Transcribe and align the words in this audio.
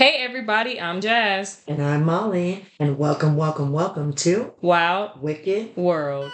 Hey 0.00 0.24
everybody, 0.24 0.80
I'm 0.80 1.02
Jazz. 1.02 1.60
And 1.68 1.82
I'm 1.82 2.06
Molly, 2.06 2.64
and 2.78 2.96
welcome, 2.96 3.36
welcome, 3.36 3.70
welcome 3.70 4.14
to 4.14 4.50
Wild 4.62 5.20
Wicked. 5.20 5.76
World. 5.76 6.32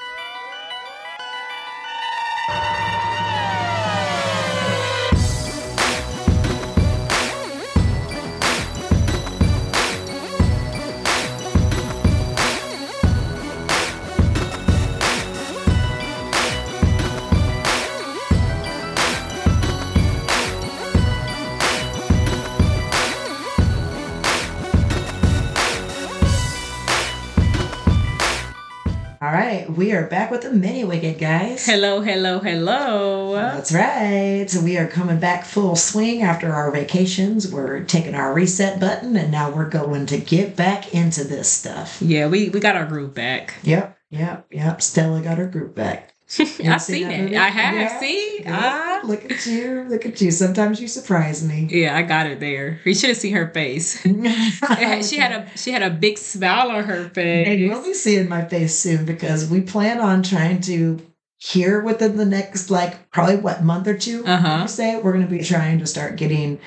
Are 29.96 30.06
back 30.06 30.30
with 30.30 30.42
the 30.42 30.50
mini 30.50 30.84
Wicked, 30.84 31.18
guys. 31.18 31.64
Hello, 31.64 32.02
hello, 32.02 32.38
hello. 32.38 33.34
That's 33.34 33.73
right. 33.73 34.45
So 34.48 34.60
we 34.60 34.77
are 34.77 34.87
coming 34.87 35.18
back 35.18 35.45
full 35.45 35.74
swing 35.74 36.23
after 36.23 36.52
our 36.52 36.70
vacations. 36.70 37.50
We're 37.50 37.82
taking 37.84 38.14
our 38.14 38.34
reset 38.34 38.78
button, 38.78 39.16
and 39.16 39.30
now 39.30 39.51
we're 39.51 39.70
going 39.70 40.04
to 40.06 40.18
get 40.18 40.54
back 40.54 40.92
into 40.92 41.24
this 41.24 41.51
stuff. 41.51 42.02
Yeah, 42.02 42.27
we, 42.27 42.51
we 42.51 42.60
got 42.60 42.77
our 42.77 42.84
groove 42.84 43.14
back. 43.14 43.54
Yep, 43.62 43.98
yep, 44.10 44.46
yep. 44.51 44.82
Stella 44.82 45.23
got 45.23 45.38
her 45.38 45.46
group 45.46 45.74
back. 45.74 46.15
I've 46.41 46.83
seen 46.83 47.09
it. 47.11 47.21
movie? 47.23 47.37
I 47.37 47.48
have. 47.48 47.75
Yeah. 47.75 48.01
See? 48.01 48.41
Yeah, 48.43 49.01
Ah. 49.03 49.07
look 49.07 49.30
at 49.30 49.47
you, 49.47 49.85
look 49.89 50.05
at 50.07 50.21
you. 50.21 50.30
Sometimes 50.33 50.80
you 50.80 50.89
surprise 50.89 51.47
me. 51.47 51.69
Yeah, 51.71 51.97
I 51.97 52.02
got 52.02 52.27
it 52.27 52.41
there. 52.41 52.80
You 52.85 52.95
should 52.95 53.11
have 53.11 53.16
seen 53.19 53.35
her 53.35 53.49
face. 53.49 54.02
Had- 54.62 55.05
she 55.05 55.19
had 55.19 55.33
a 55.33 55.57
she 55.57 55.71
had 55.71 55.83
a 55.83 55.91
big 55.91 56.19
smile 56.19 56.71
on 56.71 56.85
her 56.85 57.09
face. 57.11 57.47
And 57.49 57.60
you'll 57.60 57.83
be 57.83 57.95
seeing 57.95 58.29
my 58.29 58.45
face 58.45 58.74
soon 58.74 59.05
because 59.05 59.49
we 59.49 59.60
plan 59.60 60.01
on 60.01 60.23
trying 60.24 60.60
to 60.63 60.99
here 61.38 61.80
within 61.83 62.16
the 62.16 62.24
next 62.24 62.71
like 62.71 63.11
probably 63.13 63.37
what 63.37 63.63
month 63.63 63.87
or 63.87 63.96
two. 63.96 64.25
Uh-huh. 64.27 64.66
Say 64.66 64.99
we're 64.99 65.12
going 65.12 65.25
to 65.25 65.31
be 65.31 65.44
trying 65.44 65.78
to 65.78 65.87
start 65.87 66.16
getting 66.16 66.59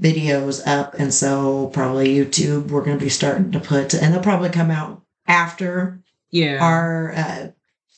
videos 0.00 0.64
up, 0.66 0.94
and 0.94 1.12
so 1.12 1.68
probably 1.72 2.14
YouTube 2.14 2.68
we're 2.68 2.84
going 2.84 2.98
to 2.98 3.04
be 3.04 3.10
starting 3.10 3.50
to 3.52 3.58
put, 3.60 3.94
and 3.94 4.14
they'll 4.14 4.22
probably 4.22 4.50
come 4.50 4.70
out 4.70 5.02
after 5.26 6.00
Yeah. 6.30 6.58
our. 6.62 7.12
Uh, 7.16 7.48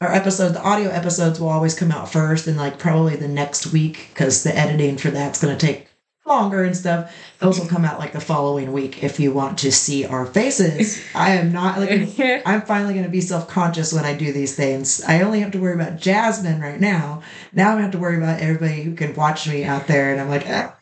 our 0.01 0.13
episodes, 0.13 0.55
the 0.55 0.63
audio 0.63 0.91
episodes 0.91 1.39
will 1.39 1.51
always 1.51 1.75
come 1.75 1.93
out 1.93 2.11
first, 2.11 2.47
and 2.47 2.57
like 2.57 2.79
probably 2.79 3.17
the 3.17 3.29
next 3.29 3.67
week 3.67 4.09
because 4.13 4.43
the 4.43 4.57
editing 4.57 4.97
for 4.97 5.11
that's 5.11 5.41
going 5.41 5.57
to 5.57 5.67
take 5.67 5.89
longer 6.27 6.65
and 6.65 6.77
stuff. 6.77 7.15
Those 7.39 7.59
will 7.59 7.67
come 7.67 7.85
out 7.85 7.99
like 7.99 8.13
the 8.13 8.21
following 8.21 8.73
week 8.73 9.03
if 9.03 9.19
you 9.21 9.33
want 9.33 9.59
to 9.59 9.73
see 9.73 10.07
our 10.07 10.25
faces. 10.25 11.03
I 11.15 11.33
am 11.33 11.53
not 11.53 11.79
like 11.79 12.19
I'm 12.47 12.63
finally 12.63 12.95
going 12.95 13.05
to 13.05 13.11
be 13.11 13.21
self 13.21 13.49
conscious 13.49 13.93
when 13.93 14.05
I 14.05 14.15
do 14.15 14.33
these 14.33 14.57
things. 14.57 15.03
I 15.05 15.23
only 15.23 15.41
have 15.41 15.53
to 15.53 15.61
worry 15.61 15.75
about 15.75 15.99
Jasmine 15.99 16.61
right 16.61 16.81
now. 16.81 17.23
Now 17.53 17.77
I 17.77 17.81
have 17.83 17.91
to 17.93 17.99
worry 17.99 18.17
about 18.17 18.41
everybody 18.41 18.83
who 18.83 18.95
can 18.95 19.15
watch 19.15 19.49
me 19.49 19.65
out 19.65 19.87
there. 19.87 20.13
And 20.13 20.21
I'm 20.21 20.31
like, 20.31 20.47
ah. 20.47 20.77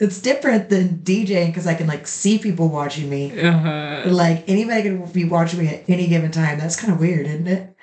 it's 0.00 0.20
different 0.20 0.70
than 0.70 0.98
DJing 0.98 1.46
because 1.46 1.66
I 1.66 1.74
can 1.74 1.86
like 1.86 2.06
see 2.06 2.38
people 2.38 2.68
watching 2.68 3.08
me. 3.08 3.38
uh-huh. 3.38 4.04
Like 4.06 4.48
anybody 4.48 4.82
can 4.82 5.04
be 5.12 5.24
watching 5.24 5.60
me 5.60 5.68
at 5.68 5.84
any 5.88 6.08
given 6.08 6.32
time. 6.32 6.58
That's 6.58 6.76
kind 6.76 6.92
of 6.92 6.98
weird, 6.98 7.26
isn't 7.26 7.46
it? 7.46 7.73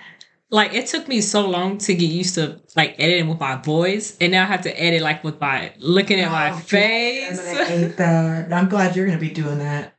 Like 0.53 0.73
it 0.73 0.87
took 0.87 1.07
me 1.07 1.21
so 1.21 1.47
long 1.49 1.77
to 1.79 1.95
get 1.95 2.09
used 2.11 2.35
to 2.35 2.59
like 2.75 2.95
editing 2.99 3.29
with 3.29 3.39
my 3.39 3.55
voice, 3.55 4.17
and 4.19 4.33
now 4.33 4.43
I 4.43 4.47
have 4.47 4.63
to 4.63 4.81
edit 4.81 5.01
like 5.01 5.23
with 5.23 5.39
my 5.39 5.71
looking 5.79 6.19
at 6.19 6.29
my 6.31 6.51
Oh, 6.51 6.57
face. 6.57 7.39
I'm 7.39 7.53
gonna 7.55 7.65
hate 7.65 7.97
that. 7.97 8.51
I'm 8.51 8.67
glad 8.67 8.95
you're 8.95 9.05
going 9.05 9.17
to 9.17 9.25
be 9.25 9.33
doing 9.33 9.59
that. 9.59 9.95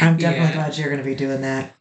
I'm 0.00 0.16
definitely 0.16 0.48
Yeah. 0.48 0.52
glad 0.54 0.78
you're 0.78 0.90
going 0.90 1.02
to 1.02 1.08
be 1.08 1.16
doing 1.16 1.40
that. 1.40 1.74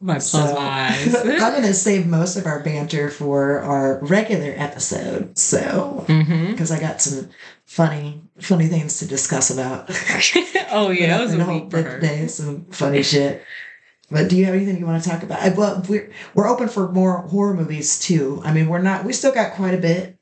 my 0.00 0.18
So, 0.18 0.54
my 0.54 0.88
I'm 1.24 1.38
going 1.52 1.62
to 1.62 1.72
save 1.72 2.06
most 2.06 2.36
of 2.36 2.44
our 2.44 2.62
banter 2.62 3.08
for 3.08 3.60
our 3.60 4.00
regular 4.04 4.52
episode. 4.56 5.38
So 5.38 6.04
Mm-hmm. 6.08 6.50
because 6.52 6.70
I 6.70 6.78
got 6.78 7.00
some 7.00 7.30
funny, 7.64 8.20
funny 8.38 8.66
things 8.66 8.98
to 8.98 9.06
discuss 9.06 9.50
about. 9.50 9.88
oh 10.72 10.90
yeah, 10.90 11.06
that 11.16 11.20
was 11.24 11.32
a 11.34 11.38
week 11.46 11.70
for 11.70 11.80
her. 11.82 11.98
today, 12.00 12.26
some 12.26 12.66
funny 12.66 13.02
shit. 13.02 13.42
But 14.10 14.28
do 14.28 14.36
you 14.36 14.44
have 14.44 14.54
anything 14.54 14.78
you 14.78 14.86
want 14.86 15.02
to 15.02 15.08
talk 15.08 15.22
about? 15.22 15.40
I- 15.40 15.48
Well, 15.50 15.82
we're 15.88 16.10
we're 16.34 16.48
open 16.48 16.68
for 16.68 16.88
more 16.92 17.22
horror 17.22 17.54
movies 17.54 17.98
too. 17.98 18.40
I 18.44 18.52
mean, 18.52 18.68
we're 18.68 18.82
not. 18.82 19.04
We 19.04 19.12
still 19.12 19.32
got 19.32 19.52
quite 19.52 19.74
a 19.74 19.78
bit 19.78 20.16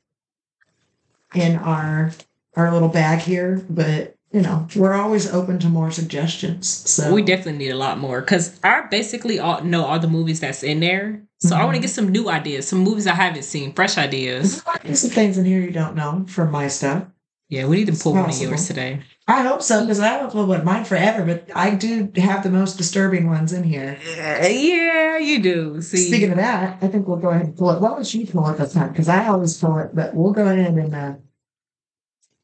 in 1.33 1.57
our 1.57 2.11
our 2.55 2.71
little 2.71 2.89
bag 2.89 3.19
here, 3.19 3.63
but 3.69 4.15
you 4.31 4.41
know, 4.41 4.67
we're 4.75 4.93
always 4.93 5.31
open 5.31 5.59
to 5.59 5.69
more 5.69 5.91
suggestions. 5.91 6.67
So 6.67 7.13
We 7.13 7.21
definitely 7.21 7.57
need 7.57 7.71
a 7.71 7.77
lot 7.77 7.99
more 7.99 8.19
because 8.21 8.59
I 8.63 8.81
basically 8.81 9.39
all 9.39 9.63
know 9.63 9.85
all 9.85 9.99
the 9.99 10.09
movies 10.09 10.39
that's 10.41 10.63
in 10.63 10.79
there. 10.81 11.21
So 11.39 11.55
I 11.55 11.63
want 11.63 11.75
to 11.75 11.77
mm-hmm. 11.77 11.81
get 11.83 11.89
some 11.91 12.09
new 12.09 12.29
ideas, 12.29 12.67
some 12.67 12.79
movies 12.79 13.07
I 13.07 13.13
haven't 13.13 13.43
seen, 13.43 13.73
fresh 13.73 13.97
ideas. 13.97 14.63
There's 14.83 15.01
some 15.01 15.11
things 15.11 15.37
in 15.37 15.45
here 15.45 15.61
you 15.61 15.71
don't 15.71 15.95
know 15.95 16.25
from 16.27 16.51
my 16.51 16.67
stuff. 16.67 17.05
Yeah, 17.49 17.67
we 17.67 17.77
need 17.77 17.87
to 17.87 18.01
pull 18.01 18.13
one 18.13 18.29
of 18.29 18.41
yours 18.41 18.67
today. 18.67 19.01
I 19.27 19.41
hope 19.41 19.63
so 19.63 19.81
because 19.81 19.99
I 19.99 20.07
haven't 20.09 20.31
pulled 20.31 20.47
one 20.49 20.63
mine 20.63 20.85
forever, 20.85 21.25
but 21.25 21.49
I 21.55 21.73
do 21.73 22.11
have 22.17 22.43
the 22.43 22.51
most 22.51 22.77
disturbing 22.77 23.27
ones 23.27 23.53
in 23.53 23.63
here. 23.63 23.97
Yeah, 24.05 25.17
you 25.17 25.41
do. 25.41 25.81
See, 25.81 26.07
Speaking 26.09 26.29
of 26.31 26.37
that, 26.37 26.77
I 26.83 26.87
think 26.87 27.07
we'll 27.07 27.17
go 27.17 27.29
ahead 27.29 27.47
and 27.47 27.57
pull 27.57 27.71
it. 27.71 27.81
What 27.81 27.97
would 27.97 28.13
you 28.13 28.27
pull 28.27 28.47
it 28.49 28.57
this 28.57 28.73
time? 28.73 28.89
Because 28.89 29.09
I 29.09 29.27
always 29.27 29.57
pull 29.57 29.79
it, 29.79 29.95
but 29.95 30.13
we'll 30.13 30.31
go 30.31 30.45
ahead 30.45 30.77
and 30.77 30.93
uh, 30.95 31.13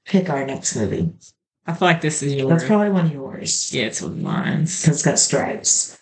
pick 0.05 0.29
our 0.29 0.43
next 0.43 0.75
movie. 0.75 1.13
I 1.67 1.73
feel 1.73 1.87
like 1.87 2.01
this 2.01 2.23
is 2.23 2.33
yours. 2.33 2.49
That's 2.49 2.63
probably 2.65 2.89
one 2.89 3.05
of 3.05 3.13
yours. 3.13 3.71
yeah, 3.71 3.83
it's 3.83 4.01
one 4.01 4.13
of 4.13 4.17
mine. 4.19 4.61
Because 4.61 4.87
it's 4.87 5.03
got 5.03 5.19
stripes. 5.19 5.99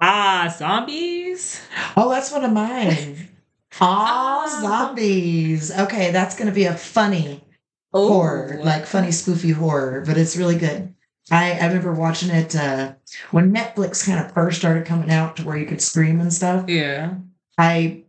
Ah, 0.00 0.52
zombies. 0.56 1.60
Oh, 1.94 2.10
that's 2.10 2.32
one 2.32 2.44
of 2.44 2.52
mine. 2.52 3.28
Ah. 3.80 4.58
zombies. 4.60 5.70
Okay, 5.72 6.10
that's 6.10 6.36
going 6.36 6.46
to 6.46 6.54
be 6.54 6.64
a 6.64 6.74
funny 6.74 7.42
Oh, 7.94 8.08
horror, 8.08 8.60
like 8.62 8.86
funny, 8.86 9.08
spoofy 9.08 9.52
horror, 9.54 10.02
but 10.06 10.16
it's 10.16 10.36
really 10.36 10.56
good. 10.56 10.94
I, 11.30 11.52
I 11.52 11.66
remember 11.66 11.92
watching 11.92 12.30
it 12.30 12.56
uh, 12.56 12.94
when 13.30 13.54
Netflix 13.54 14.04
kind 14.04 14.18
of 14.18 14.32
first 14.32 14.58
started 14.58 14.86
coming 14.86 15.10
out 15.10 15.36
to 15.36 15.44
where 15.44 15.56
you 15.56 15.66
could 15.66 15.82
stream 15.82 16.20
and 16.20 16.32
stuff. 16.32 16.68
yeah. 16.68 17.14
I 17.58 18.02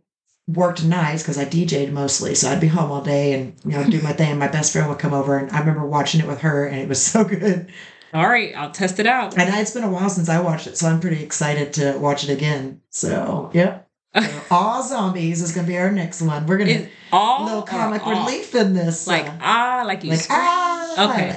worked 0.46 0.84
nights 0.84 1.22
because 1.22 1.38
I 1.38 1.44
DJ'd 1.44 1.92
mostly, 1.92 2.34
so 2.34 2.50
I'd 2.50 2.60
be 2.60 2.66
home 2.66 2.90
all 2.90 3.02
day 3.02 3.32
and 3.34 3.54
you 3.64 3.72
know 3.72 3.84
do 3.88 4.00
my 4.02 4.12
thing. 4.18 4.30
And 4.30 4.38
my 4.38 4.48
best 4.48 4.72
friend 4.72 4.88
would 4.88 4.98
come 4.98 5.14
over, 5.14 5.36
and 5.36 5.50
I 5.50 5.60
remember 5.60 5.86
watching 5.86 6.20
it 6.20 6.26
with 6.26 6.40
her, 6.40 6.66
and 6.66 6.80
it 6.80 6.88
was 6.88 7.04
so 7.12 7.24
good. 7.24 7.70
All 8.12 8.28
right, 8.28 8.54
I'll 8.56 8.70
test 8.70 9.00
it 9.00 9.06
out. 9.06 9.36
And 9.36 9.52
it's 9.54 9.72
been 9.72 9.84
a 9.84 9.90
while 9.90 10.08
since 10.08 10.28
I 10.28 10.40
watched 10.40 10.66
it, 10.66 10.76
so 10.78 10.88
I'm 10.88 11.00
pretty 11.00 11.22
excited 11.22 11.72
to 11.74 11.98
watch 11.98 12.24
it 12.24 12.30
again. 12.30 12.80
So 12.90 13.50
yeah, 13.52 13.80
so, 14.16 14.40
All 14.50 14.82
Zombies 14.82 15.42
is 15.42 15.52
going 15.52 15.66
to 15.66 15.72
be 15.72 15.78
our 15.78 15.90
next 15.90 16.22
one. 16.22 16.46
We're 16.46 16.58
gonna 16.58 16.86
all 17.12 17.44
little 17.44 17.62
comic 17.62 18.06
all? 18.06 18.12
relief 18.26 18.54
in 18.54 18.72
this, 18.74 19.06
Like 19.06 19.26
uh, 19.26 19.32
ah, 19.40 19.82
like 19.86 20.04
you. 20.04 20.10
like 20.10 20.20
scream? 20.20 20.38
ah, 20.40 21.10
Okay. 21.10 21.30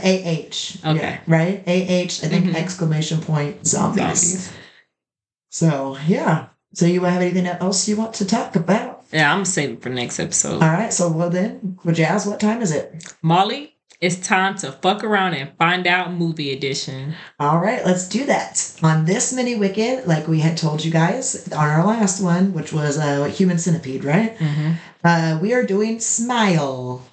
ah, 0.84 0.90
Okay. 0.92 1.20
right, 1.28 1.64
ah, 1.68 1.72
I 1.72 2.08
think 2.30 2.46
Mhm. 2.46 2.56
exclamation 2.56 3.20
point 3.22 3.66
zombies. 3.66 4.02
Zombies. 4.02 4.52
So 5.50 5.98
yeah. 6.08 6.48
So 6.74 6.86
you 6.86 7.04
have 7.06 7.22
anything 7.22 7.48
else 7.48 7.88
you 7.88 7.96
want 7.96 8.14
to 8.16 8.26
talk 8.26 8.56
about? 8.56 9.04
Yeah, 9.12 9.34
I'm 9.34 9.46
saving 9.46 9.78
for 9.78 9.90
next 9.90 10.20
episode. 10.20 10.62
All 10.62 10.70
right. 10.70 10.92
So 10.94 11.10
well 11.10 11.30
then, 11.30 11.80
well, 11.84 11.96
Jazz, 11.96 12.26
what 12.28 12.40
time 12.40 12.62
is 12.62 12.72
it? 12.72 13.16
Molly, 13.22 13.74
it's 14.00 14.16
time 14.16 14.56
to 14.56 14.72
fuck 14.72 15.04
around 15.04 15.34
and 15.34 15.52
find 15.58 15.88
out 15.88 16.14
movie 16.14 16.52
edition. 16.52 17.16
All 17.40 17.60
right, 17.60 17.84
let's 17.84 18.08
do 18.08 18.26
that. 18.26 18.78
On 18.84 19.06
this 19.06 19.34
mini 19.34 19.56
wicked, 19.56 20.06
like 20.06 20.28
we 20.28 20.40
had 20.40 20.58
told 20.58 20.86
you 20.86 20.92
guys 20.92 21.52
on 21.52 21.68
our 21.68 21.86
last 21.86 22.22
one, 22.22 22.54
which 22.54 22.72
was 22.72 22.98
uh, 22.98 23.26
Human 23.26 23.58
Centipede, 23.58 24.04
right? 24.04 24.38
Mm-hmm. 24.38 24.72
Uh, 25.04 25.40
we 25.42 25.54
are 25.54 25.64
doing 25.64 26.00
Smile. 26.00 27.04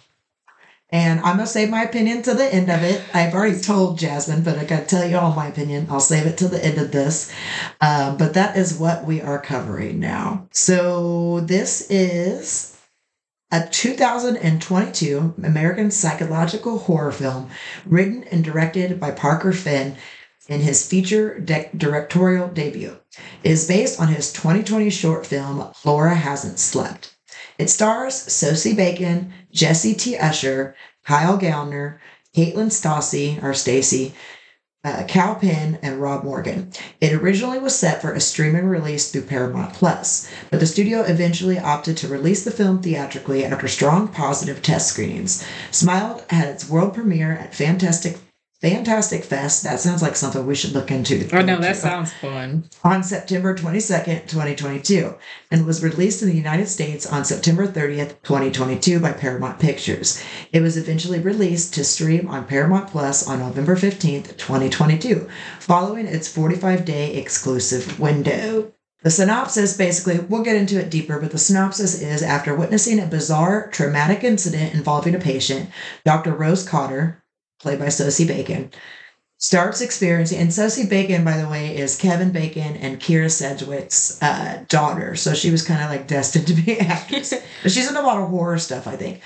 And 0.91 1.19
I'm 1.21 1.37
going 1.37 1.47
to 1.47 1.53
save 1.53 1.71
my 1.71 1.83
opinion 1.83 2.23
to 2.23 2.35
the 2.35 2.55
end 2.55 2.71
of 2.71 2.83
it. 2.85 3.03
I've 3.13 3.35
already 3.35 3.61
told 3.61 3.99
Jasmine, 3.99 4.45
but 4.45 4.59
I 4.59 4.65
got 4.65 4.81
to 4.81 4.87
tell 4.87 5.09
you 5.09 5.17
all 5.17 5.35
my 5.35 5.49
opinion. 5.49 5.89
I'll 5.91 5.99
save 5.99 6.27
it 6.27 6.39
to 6.39 6.47
the 6.47 6.65
end 6.65 6.79
of 6.79 6.93
this. 6.93 7.33
Um, 7.81 8.17
but 8.17 8.35
that 8.35 8.57
is 8.57 8.79
what 8.79 9.05
we 9.05 9.21
are 9.21 9.41
covering 9.41 9.99
now. 9.99 10.47
So 10.53 11.41
this 11.41 11.91
is 11.91 12.74
a 13.55 13.69
2022 13.69 15.35
American 15.45 15.89
psychological 15.89 16.77
horror 16.77 17.13
film 17.13 17.49
written 17.87 18.25
and 18.25 18.43
directed 18.43 18.99
by 18.99 19.13
Parker 19.13 19.53
Finn 19.53 19.95
in 20.49 20.59
his 20.59 20.85
feature 20.85 21.39
de- 21.39 21.71
directorial 21.77 22.49
debut. 22.49 22.97
It 23.45 23.53
is 23.53 23.69
based 23.69 24.01
on 24.01 24.09
his 24.09 24.33
2020 24.33 24.91
short 24.91 25.25
film, 25.25 25.73
Laura 25.85 26.17
Hasn't 26.17 26.59
Slept. 26.59 27.15
It 27.57 27.71
stars 27.71 28.17
Sosie 28.17 28.75
Bacon, 28.75 29.33
Jesse 29.53 29.95
T. 29.95 30.17
Usher, 30.17 30.75
Kyle 31.07 31.39
Gallner, 31.39 31.99
Caitlin 32.37 32.73
Stassi, 32.73 33.41
or 33.41 33.53
Stasey, 33.53 34.15
uh, 34.85 35.05
Kal 35.09 35.35
Penn, 35.37 35.79
and 35.83 36.01
Rob 36.01 36.25
Morgan. 36.25 36.71
It 37.01 37.13
originally 37.13 37.59
was 37.59 37.75
set 37.75 38.03
for 38.03 38.13
a 38.13 38.21
streaming 38.21 38.67
release 38.67 39.11
through 39.11 39.23
Paramount 39.23 39.73
Plus, 39.73 40.29
but 40.51 40.61
the 40.61 40.67
studio 40.67 41.01
eventually 41.01 41.59
opted 41.59 41.97
to 41.99 42.09
release 42.09 42.45
the 42.45 42.51
film 42.51 42.83
theatrically 42.83 43.45
after 43.45 43.67
strong 43.67 44.09
positive 44.09 44.63
test 44.63 44.89
screenings. 44.89 45.45
Smile 45.71 46.23
had 46.29 46.49
its 46.49 46.69
world 46.69 46.95
premiere 46.95 47.33
at 47.33 47.55
Fantastic 47.55 48.19
Fantastic 48.65 49.25
Fest. 49.25 49.63
That 49.63 49.79
sounds 49.79 50.01
like 50.01 50.17
something 50.17 50.47
we 50.47 50.55
should 50.55 50.73
look 50.73 50.91
into. 50.91 51.29
Oh 51.37 51.43
no, 51.43 51.61
that 51.61 51.77
sounds 51.77 52.15
fun. 52.15 52.65
On 52.83 53.03
September 53.03 53.55
22nd, 53.55 54.27
2022, 54.27 55.15
and 55.51 55.67
was 55.67 55.83
released 55.83 56.23
in 56.23 56.31
the 56.31 56.35
United 56.35 56.67
States 56.67 57.05
on 57.05 57.27
September 57.27 57.67
30th, 57.67 58.23
2022 58.23 59.01
by 59.01 59.13
Paramount 59.13 59.59
Pictures. 59.59 60.25
It 60.51 60.63
was 60.63 60.79
eventually 60.79 61.21
released 61.21 61.75
to 61.75 61.85
stream 61.85 62.27
on 62.27 62.47
Paramount 62.47 62.89
Plus 62.89 63.29
on 63.29 63.41
November 63.41 63.77
15th, 63.77 64.39
2022, 64.39 65.29
following 65.61 66.07
its 66.07 66.27
45 66.29 66.87
day 66.87 67.17
exclusive 67.17 68.01
window. 68.01 68.73
The 69.03 69.11
synopsis 69.11 69.77
basically, 69.77 70.21
we'll 70.21 70.43
get 70.43 70.57
into 70.57 70.81
it 70.81 70.89
deeper, 70.89 71.21
but 71.21 71.33
the 71.33 71.39
synopsis 71.39 72.01
is 72.01 72.23
after 72.23 72.55
witnessing 72.55 72.99
a 72.99 73.05
bizarre, 73.05 73.69
traumatic 73.69 74.25
incident 74.25 74.73
involving 74.73 75.15
a 75.15 75.19
patient, 75.19 75.69
Dr. 76.07 76.33
Rose 76.33 76.67
Cotter, 76.67 77.23
played 77.65 77.81
by 77.81 77.89
Sosie 77.89 78.27
Bacon, 78.27 78.71
starts 79.39 79.81
experiencing, 79.81 80.39
and 80.39 80.53
Sosie 80.53 80.87
Bacon, 80.87 81.25
by 81.25 81.39
the 81.39 81.49
way, 81.49 81.77
is 81.77 81.97
Kevin 81.97 82.31
Bacon 82.31 82.77
and 82.77 83.01
Kyra 83.01 83.31
Sedgwick's 83.31 84.23
uh, 84.23 84.65
daughter. 84.69 85.17
So 85.17 85.35
she 85.35 85.51
was 85.51 85.65
kind 85.65 85.83
of 85.83 85.91
like 85.91 86.07
destined 86.07 86.47
to 86.47 86.55
be 86.55 86.79
an 86.79 86.87
actress. 86.87 87.33
but 87.63 87.73
she's 87.73 87.91
in 87.91 87.97
a 87.97 88.03
lot 88.03 88.23
of 88.23 88.29
horror 88.29 88.59
stuff, 88.59 88.87
I 88.87 88.97
think. 88.97 89.21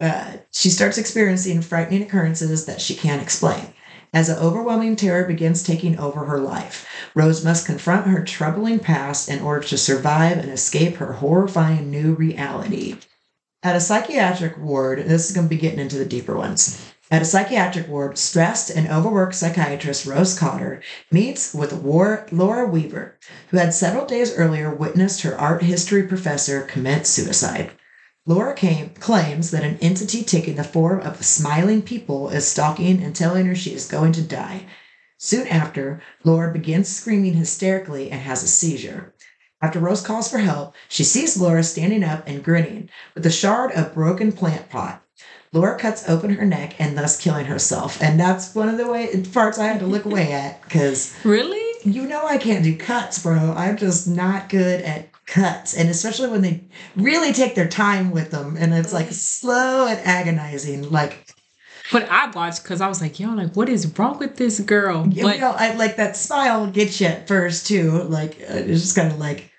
Uh, 0.00 0.32
she 0.52 0.68
starts 0.68 0.98
experiencing 0.98 1.62
frightening 1.62 2.02
occurrences 2.02 2.66
that 2.66 2.80
she 2.80 2.94
can't 2.94 3.22
explain. 3.22 3.72
As 4.12 4.28
an 4.28 4.38
overwhelming 4.38 4.96
terror 4.96 5.24
begins 5.24 5.62
taking 5.62 5.98
over 5.98 6.24
her 6.24 6.40
life, 6.40 6.88
Rose 7.14 7.44
must 7.44 7.66
confront 7.66 8.06
her 8.06 8.24
troubling 8.24 8.80
past 8.80 9.28
in 9.28 9.40
order 9.40 9.66
to 9.68 9.78
survive 9.78 10.38
and 10.38 10.50
escape 10.50 10.96
her 10.96 11.14
horrifying 11.14 11.90
new 11.90 12.14
reality. 12.14 12.96
At 13.62 13.76
a 13.76 13.80
psychiatric 13.80 14.56
ward, 14.56 15.00
this 15.00 15.28
is 15.28 15.36
going 15.36 15.48
to 15.48 15.54
be 15.54 15.60
getting 15.60 15.80
into 15.80 15.98
the 15.98 16.06
deeper 16.06 16.36
ones. 16.36 16.87
At 17.10 17.22
a 17.22 17.24
psychiatric 17.24 17.88
ward, 17.88 18.18
stressed 18.18 18.68
and 18.68 18.86
overworked 18.86 19.34
psychiatrist 19.34 20.04
Rose 20.04 20.38
Cotter 20.38 20.82
meets 21.10 21.54
with 21.54 21.72
War- 21.72 22.26
Laura 22.30 22.66
Weaver, 22.66 23.16
who 23.48 23.56
had 23.56 23.72
several 23.72 24.04
days 24.04 24.34
earlier 24.34 24.74
witnessed 24.74 25.22
her 25.22 25.34
art 25.40 25.62
history 25.62 26.02
professor 26.02 26.60
commit 26.60 27.06
suicide. 27.06 27.70
Laura 28.26 28.52
came, 28.52 28.90
claims 28.90 29.50
that 29.52 29.64
an 29.64 29.78
entity 29.80 30.22
taking 30.22 30.56
the 30.56 30.64
form 30.64 31.00
of 31.00 31.24
smiling 31.24 31.80
people 31.80 32.28
is 32.28 32.46
stalking 32.46 33.02
and 33.02 33.16
telling 33.16 33.46
her 33.46 33.54
she 33.54 33.72
is 33.72 33.88
going 33.88 34.12
to 34.12 34.20
die. 34.20 34.66
Soon 35.16 35.48
after, 35.48 36.02
Laura 36.24 36.52
begins 36.52 36.88
screaming 36.88 37.32
hysterically 37.32 38.10
and 38.10 38.20
has 38.20 38.42
a 38.42 38.46
seizure. 38.46 39.14
After 39.62 39.80
Rose 39.80 40.02
calls 40.02 40.30
for 40.30 40.38
help, 40.38 40.74
she 40.90 41.04
sees 41.04 41.38
Laura 41.38 41.62
standing 41.62 42.04
up 42.04 42.24
and 42.26 42.44
grinning 42.44 42.90
with 43.14 43.24
a 43.24 43.30
shard 43.30 43.72
of 43.72 43.94
broken 43.94 44.30
plant 44.30 44.68
pot. 44.68 45.02
Laura 45.52 45.78
cuts 45.78 46.08
open 46.08 46.30
her 46.34 46.44
neck 46.44 46.78
and 46.78 46.96
thus 46.96 47.20
killing 47.20 47.46
herself. 47.46 48.02
And 48.02 48.20
that's 48.20 48.54
one 48.54 48.68
of 48.68 48.76
the 48.76 48.86
way, 48.88 49.22
parts 49.32 49.58
I 49.58 49.66
had 49.66 49.80
to 49.80 49.86
look 49.86 50.04
away 50.04 50.32
at 50.32 50.62
because 50.62 51.14
Really? 51.24 51.64
you 51.84 52.06
know 52.06 52.26
I 52.26 52.36
can't 52.38 52.64
do 52.64 52.76
cuts, 52.76 53.22
bro. 53.22 53.54
I'm 53.56 53.76
just 53.76 54.06
not 54.06 54.48
good 54.50 54.82
at 54.82 55.08
cuts. 55.26 55.74
And 55.74 55.88
especially 55.88 56.28
when 56.28 56.42
they 56.42 56.64
really 56.96 57.32
take 57.32 57.54
their 57.54 57.68
time 57.68 58.10
with 58.10 58.30
them 58.30 58.56
and 58.58 58.74
it's 58.74 58.92
like 58.92 59.10
slow 59.12 59.86
and 59.86 59.98
agonizing. 60.00 60.90
Like, 60.90 61.26
But 61.92 62.08
I 62.10 62.30
watched 62.30 62.62
because 62.62 62.80
I 62.82 62.88
was 62.88 63.00
like, 63.00 63.18
yo, 63.18 63.30
like, 63.30 63.54
what 63.56 63.68
is 63.70 63.98
wrong 63.98 64.18
with 64.18 64.36
this 64.36 64.60
girl? 64.60 65.06
you 65.08 65.22
But 65.22 65.40
know, 65.40 65.52
I 65.56 65.74
like 65.76 65.96
that 65.96 66.16
smile 66.16 66.66
gets 66.66 67.00
you 67.00 67.06
at 67.06 67.26
first 67.26 67.66
too. 67.66 68.02
Like, 68.02 68.32
uh, 68.42 68.54
it's 68.56 68.82
just 68.82 68.96
kind 68.96 69.10
of 69.10 69.18
like, 69.18 69.50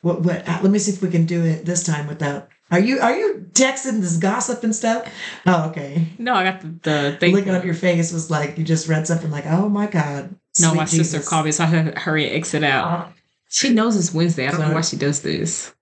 what, 0.00 0.22
what, 0.22 0.48
uh, 0.48 0.60
let 0.62 0.70
me 0.72 0.78
see 0.78 0.92
if 0.92 1.02
we 1.02 1.10
can 1.10 1.26
do 1.26 1.44
it 1.44 1.66
this 1.66 1.82
time 1.84 2.06
without. 2.06 2.48
Are 2.70 2.80
you 2.80 2.98
are 2.98 3.16
you 3.16 3.46
texting 3.52 4.00
this 4.00 4.16
gossip 4.16 4.64
and 4.64 4.74
stuff? 4.74 5.06
Oh, 5.46 5.68
okay. 5.70 6.08
no, 6.18 6.34
I 6.34 6.44
got 6.44 6.60
the, 6.60 6.68
the 6.82 7.16
thing. 7.18 7.34
Look 7.34 7.46
on 7.46 7.64
your 7.64 7.74
face 7.74 8.12
was 8.12 8.30
like 8.30 8.58
you 8.58 8.64
just 8.64 8.88
read 8.88 9.06
something 9.06 9.30
like, 9.30 9.46
oh 9.46 9.68
my 9.68 9.86
god. 9.86 10.34
no, 10.60 10.74
my 10.74 10.84
sister 10.84 11.20
called 11.20 11.46
me, 11.46 11.52
so 11.52 11.64
I 11.64 11.66
had 11.68 11.94
to 11.94 12.00
hurry 12.00 12.26
and 12.26 12.34
exit 12.34 12.64
out. 12.64 12.86
Uh-huh. 12.86 13.08
She 13.48 13.72
knows 13.72 13.96
it's 13.96 14.12
Wednesday. 14.12 14.48
I 14.48 14.50
don't 14.50 14.60
know 14.60 14.66
uh-huh. 14.66 14.74
why 14.74 14.80
she 14.80 14.96
does 14.96 15.22
this. 15.22 15.72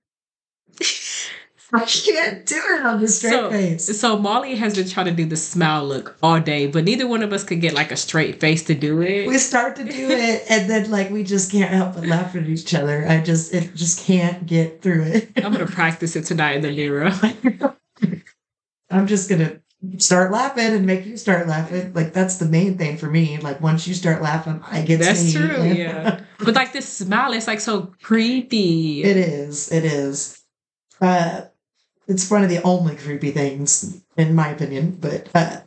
I 1.75 1.85
can't 1.85 2.47
do 2.47 2.55
it 2.57 2.87
on 2.87 3.01
the 3.01 3.09
straight 3.09 3.31
So, 3.33 3.51
face. 3.51 4.01
so 4.01 4.17
Molly 4.19 4.55
has 4.57 4.77
been 4.77 4.89
trying 4.89 5.07
to 5.07 5.13
do 5.13 5.25
the 5.27 5.37
smile 5.37 5.85
look 5.85 6.17
all 6.23 6.41
day, 6.41 6.67
but 6.69 6.85
neither 6.85 7.07
one 7.07 7.23
of 7.23 7.33
us 7.33 7.43
could 7.43 7.61
get 7.61 7.73
like 7.75 7.91
a 7.91 7.97
straight 7.97 8.39
face 8.41 8.63
to 8.65 8.75
do 8.75 9.03
it. 9.03 9.27
We 9.27 9.39
start 9.39 9.75
to 9.77 9.85
do 9.85 9.91
it, 10.11 10.45
and 10.49 10.71
then 10.71 10.91
like 10.91 11.11
we 11.11 11.25
just 11.25 11.51
can't 11.51 11.71
help 11.71 11.95
but 11.95 12.07
laugh 12.07 12.37
at 12.37 12.47
each 12.47 12.75
other. 12.75 13.07
I 13.09 13.21
just 13.21 13.53
it 13.53 13.75
just 13.75 14.07
can't 14.07 14.47
get 14.47 14.83
through 14.83 15.03
it. 15.05 15.31
I'm 15.37 15.53
gonna 15.53 15.67
practice 15.67 16.15
it 16.17 16.25
tonight 16.27 16.57
in 16.57 16.63
the 16.63 16.71
mirror. 16.71 17.11
I'm 18.91 19.07
just 19.07 19.29
gonna 19.29 19.61
start 19.99 20.31
laughing 20.31 20.73
and 20.73 20.87
make 20.87 21.05
you 21.07 21.17
start 21.17 21.49
laughing. 21.49 21.93
Like 21.95 22.13
that's 22.13 22.37
the 22.37 22.47
main 22.47 22.79
thing 22.79 22.97
for 22.97 23.11
me. 23.11 23.39
Like 23.39 23.61
once 23.61 23.89
you 23.89 23.95
start 23.95 24.23
laughing, 24.23 24.63
I 24.71 24.83
get 24.83 25.01
That's 25.01 25.25
me. 25.25 25.33
true, 25.33 25.63
yeah. 25.65 26.21
But 26.39 26.55
like 26.55 26.73
this 26.73 26.89
smile, 26.89 27.33
it's 27.33 27.47
like 27.47 27.61
so 27.61 27.93
creepy. 28.03 29.03
It 29.03 29.17
is. 29.17 29.73
It 29.73 29.85
is. 29.85 30.41
Uh, 31.01 31.43
it's 32.07 32.31
one 32.31 32.43
of 32.43 32.51
the 32.51 32.63
only 32.63 32.97
creepy 32.97 33.31
things, 33.31 34.01
in 34.17 34.35
my 34.35 34.49
opinion, 34.49 34.99
but 35.01 35.29
uh, 35.35 35.59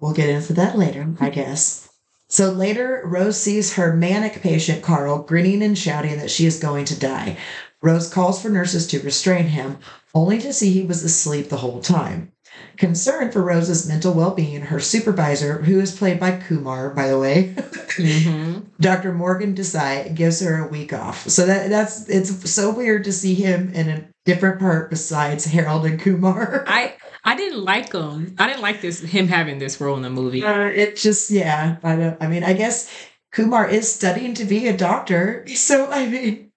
we'll 0.00 0.12
get 0.14 0.28
into 0.28 0.52
that 0.54 0.76
later, 0.78 1.14
I 1.20 1.30
guess. 1.30 1.88
So 2.28 2.50
later, 2.50 3.02
Rose 3.04 3.40
sees 3.40 3.74
her 3.74 3.96
manic 3.96 4.42
patient, 4.42 4.82
Carl, 4.82 5.22
grinning 5.22 5.62
and 5.62 5.78
shouting 5.78 6.18
that 6.18 6.30
she 6.30 6.44
is 6.44 6.60
going 6.60 6.84
to 6.86 6.98
die. 6.98 7.38
Rose 7.80 8.12
calls 8.12 8.42
for 8.42 8.50
nurses 8.50 8.86
to 8.88 9.00
restrain 9.00 9.46
him, 9.46 9.78
only 10.14 10.38
to 10.40 10.52
see 10.52 10.70
he 10.70 10.82
was 10.82 11.02
asleep 11.04 11.48
the 11.48 11.56
whole 11.58 11.80
time. 11.80 12.32
Concerned 12.76 13.32
for 13.32 13.42
Rose's 13.42 13.88
mental 13.88 14.12
well 14.12 14.32
being, 14.32 14.62
her 14.62 14.80
supervisor, 14.80 15.62
who 15.62 15.80
is 15.80 15.96
played 15.96 16.18
by 16.18 16.32
Kumar, 16.32 16.90
by 16.90 17.08
the 17.08 17.18
way, 17.18 17.54
hmm 17.96 18.58
Dr. 18.80 19.12
Morgan 19.12 19.54
Desai 19.54 20.14
gives 20.14 20.40
her 20.40 20.64
a 20.64 20.68
week 20.68 20.92
off. 20.92 21.28
So 21.28 21.46
that 21.46 21.70
that's 21.70 22.08
it's 22.08 22.50
so 22.50 22.70
weird 22.70 23.04
to 23.04 23.12
see 23.12 23.34
him 23.34 23.72
in 23.74 23.88
a 23.88 24.08
different 24.28 24.60
part 24.60 24.90
besides 24.90 25.46
Harold 25.46 25.86
and 25.86 25.98
Kumar. 25.98 26.64
I 26.68 26.94
I 27.24 27.34
didn't 27.34 27.64
like 27.64 27.92
him. 27.92 28.36
I 28.38 28.46
didn't 28.46 28.60
like 28.60 28.82
this 28.82 29.00
him 29.00 29.26
having 29.26 29.58
this 29.58 29.80
role 29.80 29.96
in 29.96 30.02
the 30.02 30.10
movie. 30.10 30.44
Uh, 30.44 30.66
it 30.66 30.96
just 30.96 31.30
yeah, 31.30 31.78
I 31.82 31.96
don't 31.96 32.22
I 32.22 32.28
mean 32.28 32.44
I 32.44 32.52
guess 32.52 32.92
Kumar 33.32 33.66
is 33.68 33.90
studying 33.90 34.34
to 34.34 34.44
be 34.44 34.68
a 34.68 34.76
doctor. 34.76 35.46
So 35.54 35.90
I 35.90 36.06
mean 36.06 36.52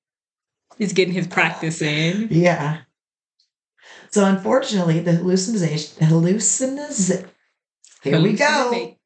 He's 0.78 0.94
getting 0.94 1.14
his 1.14 1.28
practice 1.28 1.82
in. 1.82 2.28
yeah. 2.30 2.82
So 4.10 4.26
unfortunately 4.26 5.00
the 5.00 5.14
hallucination 5.14 6.06
hallucination 6.08 7.30
here 8.04 8.22
we 8.22 8.34
go. 8.34 8.98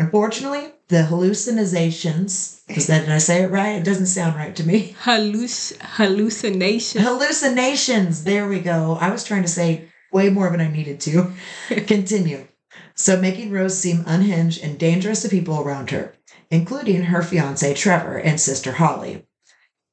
Unfortunately, 0.00 0.72
the 0.88 1.02
hallucinations, 1.02 2.62
is 2.68 2.86
that 2.86 3.00
did 3.00 3.10
I 3.10 3.18
say 3.18 3.42
it 3.42 3.50
right? 3.50 3.76
It 3.76 3.84
doesn't 3.84 4.06
sound 4.06 4.34
right 4.34 4.56
to 4.56 4.66
me. 4.66 4.96
Halluc- 5.02 5.76
hallucination. 5.78 7.02
Hallucinations. 7.02 8.24
There 8.24 8.48
we 8.48 8.60
go. 8.60 8.96
I 8.98 9.10
was 9.10 9.24
trying 9.24 9.42
to 9.42 9.48
say 9.48 9.90
way 10.10 10.30
more 10.30 10.48
than 10.48 10.62
I 10.62 10.72
needed 10.72 11.00
to. 11.00 11.32
Continue. 11.86 12.46
So, 12.94 13.20
making 13.20 13.50
Rose 13.50 13.76
seem 13.76 14.02
unhinged 14.06 14.64
and 14.64 14.78
dangerous 14.78 15.20
to 15.20 15.28
people 15.28 15.60
around 15.60 15.90
her, 15.90 16.14
including 16.50 17.02
her 17.02 17.22
fiance 17.22 17.74
Trevor 17.74 18.16
and 18.16 18.40
sister 18.40 18.72
Holly. 18.72 19.26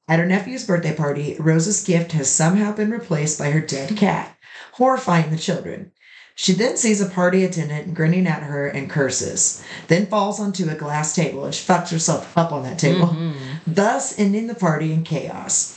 At 0.08 0.20
her 0.20 0.26
nephew's 0.26 0.64
birthday 0.64 0.94
party, 0.94 1.36
Rose's 1.38 1.84
gift 1.84 2.12
has 2.12 2.30
somehow 2.30 2.72
been 2.72 2.90
replaced 2.90 3.38
by 3.38 3.50
her 3.50 3.60
dead 3.60 3.94
cat, 3.98 4.34
horrifying 4.72 5.30
the 5.30 5.36
children. 5.36 5.92
She 6.40 6.52
then 6.52 6.76
sees 6.76 7.00
a 7.00 7.06
party 7.06 7.42
attendant 7.42 7.94
grinning 7.94 8.28
at 8.28 8.44
her 8.44 8.68
and 8.68 8.88
curses, 8.88 9.60
then 9.88 10.06
falls 10.06 10.38
onto 10.38 10.70
a 10.70 10.76
glass 10.76 11.12
table 11.12 11.44
and 11.44 11.52
she 11.52 11.66
fucks 11.66 11.90
herself 11.90 12.38
up 12.38 12.52
on 12.52 12.62
that 12.62 12.78
table 12.78 13.08
Mhm. 13.08 13.34
thus 13.66 14.16
ending 14.16 14.46
the 14.46 14.54
party 14.54 14.92
in 14.92 15.02
chaos. 15.02 15.74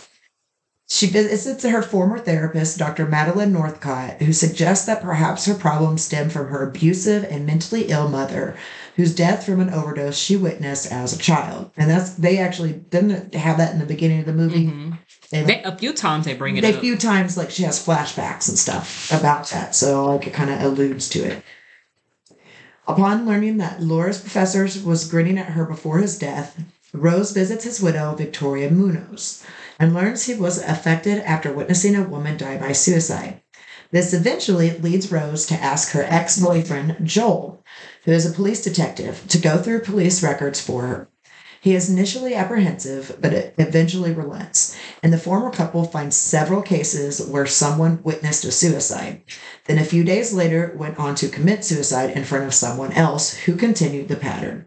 She 0.87 1.07
visits 1.07 1.63
her 1.63 1.81
former 1.81 2.19
therapist, 2.19 2.77
Dr. 2.77 3.07
Madeline 3.07 3.51
Northcott, 3.51 4.21
who 4.21 4.31
suggests 4.33 4.85
that 4.85 5.01
perhaps 5.01 5.45
her 5.45 5.55
problems 5.55 6.03
stem 6.03 6.29
from 6.29 6.49
her 6.49 6.61
abusive 6.61 7.23
and 7.31 7.43
mentally 7.47 7.85
ill 7.89 8.07
mother, 8.07 8.55
whose 9.01 9.15
death 9.15 9.43
from 9.43 9.59
an 9.59 9.71
overdose 9.71 10.15
she 10.15 10.37
witnessed 10.37 10.91
as 10.91 11.11
a 11.11 11.17
child. 11.17 11.71
And 11.75 11.89
that's 11.89 12.11
they 12.13 12.37
actually 12.37 12.73
didn't 12.73 13.33
have 13.33 13.57
that 13.57 13.73
in 13.73 13.79
the 13.79 13.85
beginning 13.87 14.19
of 14.19 14.27
the 14.27 14.33
movie. 14.33 14.67
Mhm. 14.67 14.99
They, 15.31 15.41
They, 15.43 15.63
a 15.63 15.75
few 15.75 15.91
times 15.91 16.25
they 16.25 16.35
bring 16.35 16.55
it 16.55 16.61
they 16.61 16.69
up. 16.73 16.77
A 16.77 16.81
few 16.81 16.95
times 16.95 17.35
like 17.35 17.49
she 17.49 17.63
has 17.63 17.83
flashbacks 17.83 18.47
and 18.47 18.59
stuff 18.59 19.11
about 19.11 19.49
that, 19.49 19.73
so 19.73 20.05
like 20.05 20.27
it 20.27 20.33
kind 20.33 20.51
of 20.51 20.61
alludes 20.61 21.09
to 21.09 21.19
it. 21.19 21.43
Upon 22.87 23.25
learning 23.25 23.57
that 23.57 23.81
Laura's 23.81 24.19
professor 24.21 24.67
was 24.87 25.09
grinning 25.09 25.39
at 25.39 25.53
her 25.53 25.65
before 25.65 25.97
his 25.97 26.19
death, 26.19 26.61
Rose 26.93 27.31
visits 27.31 27.63
his 27.63 27.81
widow, 27.81 28.13
Victoria 28.13 28.69
Munoz, 28.69 29.43
and 29.79 29.95
learns 29.95 30.25
he 30.25 30.35
was 30.35 30.59
affected 30.59 31.17
after 31.23 31.51
witnessing 31.51 31.95
a 31.95 32.03
woman 32.03 32.37
die 32.37 32.57
by 32.57 32.71
suicide. 32.73 33.41
This 33.91 34.13
eventually 34.13 34.71
leads 34.77 35.11
Rose 35.11 35.45
to 35.47 35.55
ask 35.55 35.91
her 35.91 36.03
ex 36.03 36.39
boyfriend, 36.39 36.97
Joel, 37.03 37.61
who 38.05 38.11
is 38.11 38.25
a 38.25 38.33
police 38.33 38.63
detective, 38.63 39.25
to 39.27 39.37
go 39.37 39.57
through 39.57 39.81
police 39.81 40.23
records 40.23 40.61
for 40.61 40.83
her. 40.83 41.09
He 41.59 41.75
is 41.75 41.89
initially 41.89 42.33
apprehensive, 42.33 43.17
but 43.19 43.53
eventually 43.59 44.11
relents, 44.11 44.75
and 45.03 45.13
the 45.13 45.19
former 45.19 45.51
couple 45.51 45.83
finds 45.83 46.15
several 46.15 46.63
cases 46.63 47.21
where 47.27 47.45
someone 47.45 48.01
witnessed 48.01 48.45
a 48.45 48.51
suicide. 48.51 49.21
Then 49.65 49.77
a 49.77 49.85
few 49.85 50.03
days 50.03 50.33
later 50.33 50.73
went 50.75 50.97
on 50.97 51.13
to 51.15 51.27
commit 51.29 51.63
suicide 51.63 52.11
in 52.11 52.23
front 52.23 52.45
of 52.45 52.53
someone 52.55 52.93
else 52.93 53.33
who 53.33 53.55
continued 53.55 54.07
the 54.07 54.15
pattern. 54.15 54.65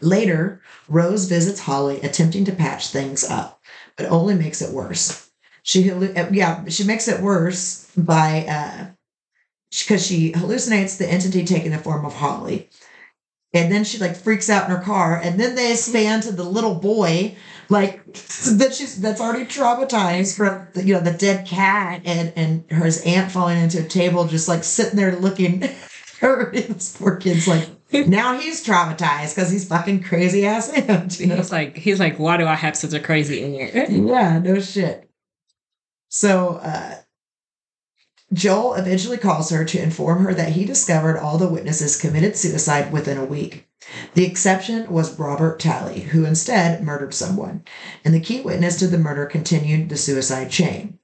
Later, 0.00 0.60
Rose 0.88 1.24
visits 1.24 1.60
Holly, 1.60 2.00
attempting 2.02 2.44
to 2.44 2.52
patch 2.52 2.88
things 2.88 3.24
up, 3.24 3.60
but 3.96 4.06
only 4.06 4.34
makes 4.34 4.60
it 4.60 4.74
worse. 4.74 5.27
She 5.62 5.90
uh, 5.90 6.30
yeah, 6.30 6.68
she 6.68 6.84
makes 6.84 7.08
it 7.08 7.20
worse 7.20 7.90
by 7.96 8.46
uh 8.48 8.86
because 9.70 10.06
she 10.06 10.32
hallucinates 10.32 10.96
the 10.98 11.08
entity 11.08 11.44
taking 11.44 11.72
the 11.72 11.78
form 11.78 12.04
of 12.04 12.14
Holly. 12.14 12.70
And 13.54 13.72
then 13.72 13.84
she 13.84 13.98
like 13.98 14.16
freaks 14.16 14.50
out 14.50 14.68
in 14.68 14.76
her 14.76 14.82
car, 14.82 15.18
and 15.18 15.40
then 15.40 15.54
they 15.54 15.74
span 15.74 16.20
to 16.22 16.32
the 16.32 16.44
little 16.44 16.74
boy, 16.74 17.34
like 17.70 18.04
that 18.12 18.74
she's 18.74 19.00
that's 19.00 19.22
already 19.22 19.46
traumatized 19.46 20.36
from 20.36 20.68
the, 20.74 20.84
you 20.84 20.94
know 20.94 21.00
the 21.00 21.12
dead 21.12 21.46
cat 21.46 22.02
and 22.04 22.32
and 22.36 22.70
her 22.70 22.90
aunt 23.06 23.32
falling 23.32 23.58
into 23.58 23.82
a 23.82 23.88
table, 23.88 24.26
just 24.26 24.48
like 24.48 24.64
sitting 24.64 24.96
there 24.96 25.16
looking. 25.16 25.68
Her 26.20 26.50
this 26.50 26.96
poor 26.96 27.14
kid's 27.14 27.46
like 27.46 27.68
now 27.92 28.38
he's 28.38 28.66
traumatized 28.66 29.36
because 29.36 29.52
he's 29.52 29.68
fucking 29.68 30.02
crazy 30.02 30.44
ass 30.44 30.68
aunt. 30.68 31.20
You 31.20 31.28
know? 31.28 31.36
He's 31.36 31.52
like, 31.52 31.76
he's 31.76 32.00
like, 32.00 32.18
why 32.18 32.36
do 32.36 32.44
I 32.44 32.56
have 32.56 32.76
such 32.76 32.92
a 32.92 32.98
crazy 32.98 33.70
aunt? 33.70 33.90
Yeah, 33.90 34.40
no 34.40 34.60
shit. 34.60 35.07
So 36.08 36.56
uh, 36.56 36.96
Joel 38.32 38.74
eventually 38.74 39.16
calls 39.16 39.50
her 39.50 39.64
to 39.64 39.82
inform 39.82 40.24
her 40.24 40.34
that 40.34 40.52
he 40.52 40.64
discovered 40.64 41.18
all 41.18 41.38
the 41.38 41.48
witnesses 41.48 42.00
committed 42.00 42.36
suicide 42.36 42.92
within 42.92 43.16
a 43.16 43.24
week. 43.24 43.68
The 44.14 44.26
exception 44.26 44.90
was 44.90 45.18
Robert 45.18 45.58
Talley, 45.58 46.00
who 46.00 46.26
instead 46.26 46.82
murdered 46.82 47.14
someone, 47.14 47.64
and 48.04 48.12
the 48.12 48.20
key 48.20 48.40
witness 48.40 48.78
to 48.80 48.86
the 48.86 48.98
murder 48.98 49.24
continued 49.24 49.88
the 49.88 49.96
suicide 49.96 50.50
chain. 50.50 50.98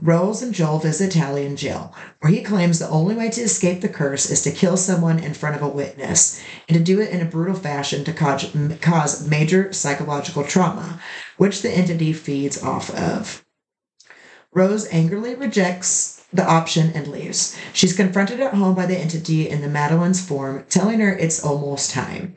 Rose 0.00 0.42
and 0.42 0.54
Joel 0.54 0.78
visit 0.78 1.10
Talley 1.10 1.44
in 1.44 1.56
jail, 1.56 1.92
where 2.20 2.32
he 2.32 2.42
claims 2.42 2.78
the 2.78 2.88
only 2.88 3.16
way 3.16 3.30
to 3.30 3.40
escape 3.40 3.80
the 3.80 3.88
curse 3.88 4.30
is 4.30 4.42
to 4.42 4.52
kill 4.52 4.76
someone 4.76 5.18
in 5.18 5.34
front 5.34 5.56
of 5.56 5.62
a 5.62 5.68
witness, 5.68 6.40
and 6.68 6.78
to 6.78 6.84
do 6.84 7.00
it 7.00 7.10
in 7.10 7.20
a 7.20 7.24
brutal 7.24 7.56
fashion 7.56 8.04
to 8.04 8.12
cause 8.12 9.26
major 9.26 9.72
psychological 9.72 10.44
trauma, 10.44 11.00
which 11.36 11.62
the 11.62 11.70
entity 11.70 12.12
feeds 12.12 12.62
off 12.62 12.90
of. 12.90 13.44
Rose 14.54 14.88
angrily 14.90 15.34
rejects 15.34 16.24
the 16.32 16.44
option 16.44 16.90
and 16.94 17.08
leaves. 17.08 17.56
She's 17.72 17.96
confronted 17.96 18.40
at 18.40 18.54
home 18.54 18.74
by 18.74 18.86
the 18.86 18.96
entity 18.96 19.48
in 19.48 19.60
the 19.60 19.68
Madeline's 19.68 20.26
form, 20.26 20.64
telling 20.68 21.00
her 21.00 21.16
it's 21.16 21.44
almost 21.44 21.90
time. 21.90 22.36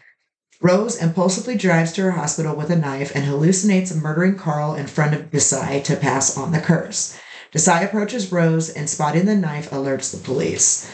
Rose 0.62 1.02
impulsively 1.02 1.56
drives 1.56 1.92
to 1.94 2.04
her 2.04 2.12
hospital 2.12 2.56
with 2.56 2.70
a 2.70 2.76
knife 2.76 3.16
and 3.16 3.26
hallucinates 3.26 3.96
murdering 3.96 4.36
Carl 4.36 4.76
in 4.76 4.88
front 4.88 5.16
of 5.16 5.32
Desai 5.32 5.84
to 5.86 5.96
pass 5.96 6.38
on 6.38 6.52
the 6.52 6.60
curse. 6.60 7.18
Desai 7.52 7.84
approaches 7.84 8.32
Rose 8.32 8.70
and 8.70 8.90
spotting 8.90 9.26
the 9.26 9.36
knife 9.36 9.70
alerts 9.72 10.12
the 10.12 10.24
police. 10.24 10.90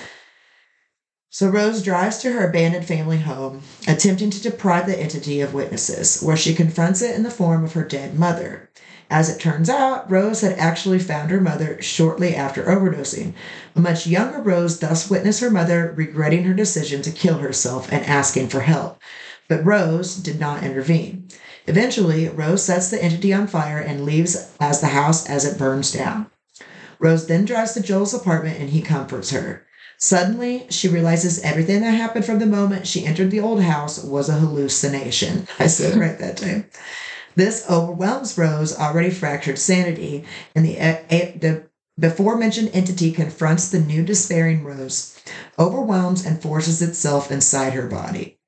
So 1.29 1.49
Rose 1.49 1.83
drives 1.83 2.17
to 2.19 2.31
her 2.31 2.47
abandoned 2.47 2.87
family 2.87 3.19
home, 3.19 3.61
attempting 3.87 4.29
to 4.31 4.41
deprive 4.41 4.87
the 4.87 4.97
entity 4.97 5.41
of 5.41 5.53
witnesses, 5.53 6.21
where 6.21 6.37
she 6.37 6.55
confronts 6.55 7.01
it 7.01 7.15
in 7.15 7.23
the 7.23 7.29
form 7.29 7.63
of 7.63 7.73
her 7.73 7.83
dead 7.83 8.17
mother. 8.17 8.69
As 9.09 9.29
it 9.29 9.39
turns 9.39 9.69
out, 9.69 10.09
Rose 10.11 10.41
had 10.41 10.57
actually 10.59 10.99
found 10.99 11.31
her 11.31 11.39
mother 11.39 11.81
shortly 11.81 12.35
after 12.35 12.65
overdosing. 12.65 13.33
A 13.75 13.79
much 13.79 14.05
younger 14.05 14.41
Rose 14.41 14.79
thus 14.79 15.09
witnessed 15.09 15.39
her 15.39 15.49
mother 15.49 15.93
regretting 15.95 16.43
her 16.43 16.53
decision 16.53 17.01
to 17.03 17.11
kill 17.11 17.37
herself 17.37 17.89
and 17.91 18.05
asking 18.05 18.49
for 18.49 18.61
help. 18.61 18.99
But 19.47 19.65
Rose 19.65 20.15
did 20.15 20.41
not 20.41 20.63
intervene. 20.63 21.29
Eventually, 21.67 22.27
Rose 22.27 22.63
sets 22.63 22.89
the 22.89 23.01
entity 23.01 23.33
on 23.33 23.47
fire 23.47 23.79
and 23.79 24.03
leaves 24.03 24.51
as 24.59 24.81
the 24.81 24.87
house 24.87 25.25
as 25.29 25.45
it 25.45 25.57
burns 25.57 25.91
down. 25.91 26.27
Rose 26.99 27.27
then 27.27 27.45
drives 27.45 27.73
to 27.73 27.81
Joel's 27.81 28.13
apartment 28.13 28.59
and 28.59 28.71
he 28.71 28.81
comforts 28.81 29.29
her. 29.29 29.65
Suddenly, 29.97 30.67
she 30.69 30.87
realizes 30.87 31.39
everything 31.39 31.81
that 31.81 31.91
happened 31.91 32.25
from 32.25 32.39
the 32.39 32.45
moment 32.45 32.85
she 32.85 33.05
entered 33.05 33.31
the 33.31 33.39
old 33.39 33.61
house 33.63 34.03
was 34.03 34.29
a 34.29 34.33
hallucination. 34.33 35.47
I 35.59 35.67
said 35.67 35.97
right 35.97 36.19
that 36.19 36.37
time. 36.37 36.65
This 37.37 37.69
overwhelms 37.69 38.35
Rose, 38.35 38.75
already 38.75 39.11
fractured 39.11 39.59
sanity, 39.59 40.25
and 40.55 40.65
the, 40.65 40.79
uh, 40.79 40.97
the 41.07 41.67
before 41.99 42.35
mentioned 42.35 42.71
entity 42.73 43.11
confronts 43.11 43.69
the 43.69 43.79
new 43.79 44.01
despairing 44.03 44.63
Rose, 44.63 45.19
overwhelms 45.59 46.25
and 46.25 46.41
forces 46.41 46.81
itself 46.81 47.31
inside 47.31 47.73
her 47.73 47.85
body. 47.85 48.39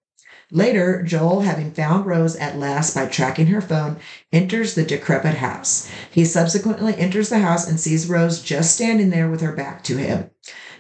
Later, 0.52 1.04
Joel, 1.04 1.42
having 1.42 1.70
found 1.70 2.08
Rose 2.08 2.36
at 2.38 2.58
last 2.58 2.96
by 2.96 3.06
tracking 3.06 3.46
her 3.48 3.62
phone, 3.62 3.98
enters 4.34 4.74
the 4.74 4.84
decrepit 4.84 5.36
house. 5.36 5.88
He 6.10 6.26
subsequently 6.26 6.98
enters 6.98 7.30
the 7.30 7.38
house 7.38 7.70
and 7.70 7.80
sees 7.80 8.10
Rose 8.10 8.42
just 8.42 8.74
standing 8.74 9.12
there 9.12 9.30
with 9.30 9.42
her 9.42 9.56
back 9.56 9.84
to 9.84 9.98
him. 9.98 10.32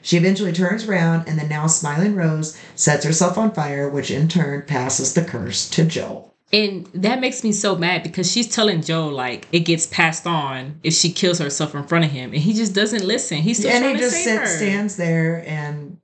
She 0.02 0.18
eventually 0.18 0.52
turns 0.52 0.86
around, 0.86 1.28
and 1.28 1.38
the 1.38 1.46
now 1.46 1.68
smiling 1.68 2.16
Rose 2.16 2.58
sets 2.74 3.06
herself 3.06 3.38
on 3.38 3.52
fire, 3.52 3.88
which 3.88 4.10
in 4.10 4.28
turn 4.28 4.64
passes 4.64 5.14
the 5.14 5.24
curse 5.24 5.70
to 5.70 5.86
Joel. 5.86 6.29
And 6.52 6.88
that 6.94 7.20
makes 7.20 7.44
me 7.44 7.52
so 7.52 7.76
mad 7.76 8.02
because 8.02 8.32
she's 8.32 8.48
telling 8.48 8.82
Joe 8.82 9.08
like 9.08 9.48
it 9.52 9.62
gets 9.62 9.86
passed 9.86 10.26
on 10.26 10.80
if 10.84 10.94
she 10.94 11.12
kills 11.12 11.38
herself 11.38 11.76
in 11.76 11.84
front 11.84 12.06
of 12.06 12.12
him, 12.12 12.34
and 12.34 12.42
he 12.42 12.54
just 12.54 12.74
doesn't 12.74 13.06
listen. 13.06 13.38
He's 13.38 13.60
still 13.60 13.72
and 13.72 13.86
he 13.86 13.98
just 13.98 14.24
sits, 14.24 14.56
stands 14.56 14.98
there 14.98 15.44
and, 15.48 15.98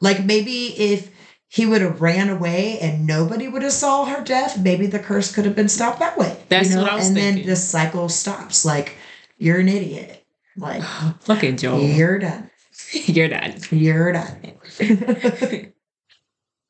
like, 0.00 0.24
maybe 0.24 0.66
if 0.78 1.10
he 1.48 1.66
would 1.66 1.80
have 1.82 2.00
ran 2.00 2.30
away 2.30 2.78
and 2.80 3.06
nobody 3.06 3.48
would 3.48 3.62
have 3.62 3.72
saw 3.72 4.04
her 4.04 4.22
death, 4.22 4.58
maybe 4.58 4.86
the 4.86 4.98
curse 4.98 5.32
could 5.34 5.44
have 5.44 5.56
been 5.56 5.68
stopped 5.68 5.98
that 5.98 6.16
way. 6.16 6.36
That's 6.48 6.70
you 6.70 6.76
know? 6.76 6.82
what 6.82 6.92
I 6.92 6.96
was 6.96 7.06
thinking. 7.06 7.24
And 7.24 7.38
then 7.38 7.46
the 7.46 7.56
cycle 7.56 8.08
stops. 8.08 8.64
Like, 8.64 8.96
you're 9.38 9.58
an 9.58 9.68
idiot. 9.68 10.24
Like, 10.56 10.82
Look 11.28 11.42
at 11.42 11.58
Joe. 11.58 11.78
you're 11.78 12.18
done. 12.18 12.50
You're 12.92 13.28
done. 13.28 13.54
You're 13.70 14.12
done. 14.12 14.52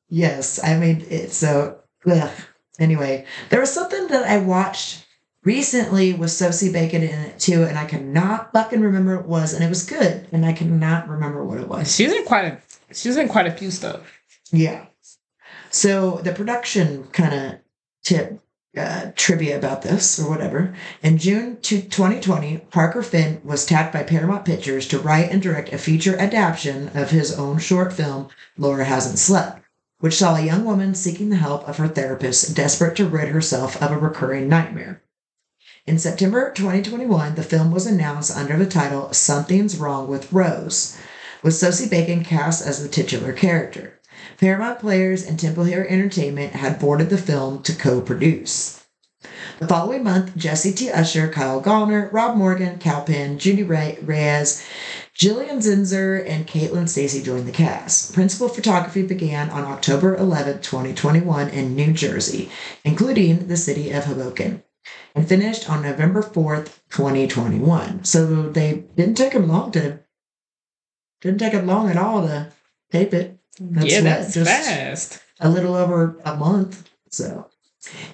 yes, 0.08 0.62
I 0.62 0.78
mean, 0.78 1.04
it's 1.10 1.36
so. 1.36 1.80
Ugh. 2.06 2.30
Anyway, 2.78 3.24
there 3.50 3.60
was 3.60 3.72
something 3.72 4.08
that 4.08 4.24
I 4.24 4.38
watched 4.38 5.06
recently 5.44 6.12
with 6.12 6.30
Sosie 6.30 6.72
Bacon 6.72 7.02
in 7.02 7.18
it 7.20 7.38
too, 7.38 7.62
and 7.64 7.78
I 7.78 7.84
cannot 7.84 8.52
fucking 8.52 8.80
remember 8.80 9.16
what 9.16 9.24
it 9.24 9.28
was, 9.28 9.52
and 9.52 9.62
it 9.62 9.68
was 9.68 9.84
good, 9.84 10.26
and 10.32 10.44
I 10.44 10.52
cannot 10.52 11.08
remember 11.08 11.44
what 11.44 11.60
it 11.60 11.68
was. 11.68 11.94
She's 11.94 12.12
in 12.12 12.24
quite 12.24 12.46
a 12.46 12.58
she's 12.92 13.16
in 13.16 13.28
quite 13.28 13.46
a 13.46 13.52
few 13.52 13.70
stuff. 13.70 14.00
Yeah. 14.50 14.86
So 15.70 16.20
the 16.22 16.32
production 16.32 17.04
kind 17.12 17.34
of 17.34 17.58
tip 18.02 18.40
uh, 18.76 19.12
trivia 19.14 19.56
about 19.56 19.82
this 19.82 20.18
or 20.18 20.28
whatever. 20.28 20.74
In 21.02 21.18
June 21.18 21.60
to 21.62 21.80
2020, 21.80 22.58
Parker 22.70 23.02
Finn 23.02 23.40
was 23.44 23.64
tapped 23.64 23.92
by 23.92 24.02
Paramount 24.02 24.44
Pictures 24.44 24.88
to 24.88 24.98
write 24.98 25.30
and 25.30 25.40
direct 25.40 25.72
a 25.72 25.78
feature 25.78 26.18
adaptation 26.18 26.90
of 26.94 27.10
his 27.10 27.36
own 27.38 27.58
short 27.58 27.92
film, 27.92 28.28
Laura 28.58 28.84
Hasn't 28.84 29.18
Slept, 29.18 29.63
which 30.04 30.18
saw 30.18 30.36
a 30.36 30.42
young 30.42 30.66
woman 30.66 30.94
seeking 30.94 31.30
the 31.30 31.36
help 31.36 31.66
of 31.66 31.78
her 31.78 31.88
therapist, 31.88 32.54
desperate 32.54 32.94
to 32.94 33.06
rid 33.06 33.28
herself 33.28 33.80
of 33.82 33.90
a 33.90 33.96
recurring 33.96 34.46
nightmare. 34.46 35.02
In 35.86 35.98
September 35.98 36.52
2021, 36.52 37.36
the 37.36 37.42
film 37.42 37.70
was 37.70 37.86
announced 37.86 38.36
under 38.36 38.54
the 38.58 38.66
title 38.66 39.10
Something's 39.14 39.78
Wrong 39.78 40.06
with 40.06 40.30
Rose, 40.30 40.98
with 41.42 41.54
Sosie 41.54 41.88
Bacon 41.88 42.22
cast 42.22 42.66
as 42.66 42.82
the 42.82 42.88
titular 42.90 43.32
character. 43.32 43.98
Paramount 44.36 44.78
Players 44.78 45.24
and 45.24 45.40
Temple 45.40 45.64
Hill 45.64 45.86
Entertainment 45.88 46.52
had 46.52 46.78
boarded 46.78 47.08
the 47.08 47.16
film 47.16 47.62
to 47.62 47.74
co 47.74 48.02
produce. 48.02 48.84
The 49.58 49.66
following 49.66 50.04
month, 50.04 50.36
Jesse 50.36 50.72
T. 50.72 50.90
Usher, 50.90 51.28
Kyle 51.28 51.62
Gallner, 51.62 52.12
Rob 52.12 52.36
Morgan, 52.36 52.78
Kal 52.78 53.04
Penn, 53.04 53.38
Judy 53.38 53.62
Re- 53.62 53.96
Reyes, 54.02 54.66
Gillian 55.14 55.58
Zinser, 55.58 56.28
and 56.28 56.46
Caitlin 56.46 56.84
Stasey 56.88 57.24
joined 57.24 57.46
the 57.46 57.52
cast. 57.52 58.12
Principal 58.14 58.48
photography 58.48 59.02
began 59.06 59.48
on 59.50 59.64
October 59.64 60.16
11, 60.16 60.60
2021, 60.60 61.48
in 61.50 61.76
New 61.76 61.92
Jersey, 61.92 62.50
including 62.84 63.46
the 63.46 63.56
city 63.56 63.92
of 63.92 64.04
Hoboken, 64.06 64.64
and 65.14 65.28
finished 65.28 65.70
on 65.70 65.82
November 65.82 66.20
4th, 66.20 66.80
2021. 66.90 68.04
So 68.04 68.50
they 68.50 68.84
didn't 68.96 69.14
take 69.14 69.34
them 69.34 69.46
long 69.46 69.70
to, 69.72 70.00
didn't 71.20 71.38
take 71.38 71.52
them 71.52 71.66
long 71.66 71.88
at 71.88 71.96
all 71.96 72.26
to 72.26 72.52
tape 72.90 73.14
it. 73.14 73.38
That's 73.60 73.86
yeah, 73.86 74.00
that's 74.00 74.34
just- 74.34 74.50
fast. 74.50 75.22
a 75.38 75.48
little 75.48 75.76
over 75.76 76.20
a 76.24 76.34
month. 76.34 76.90
So, 77.10 77.48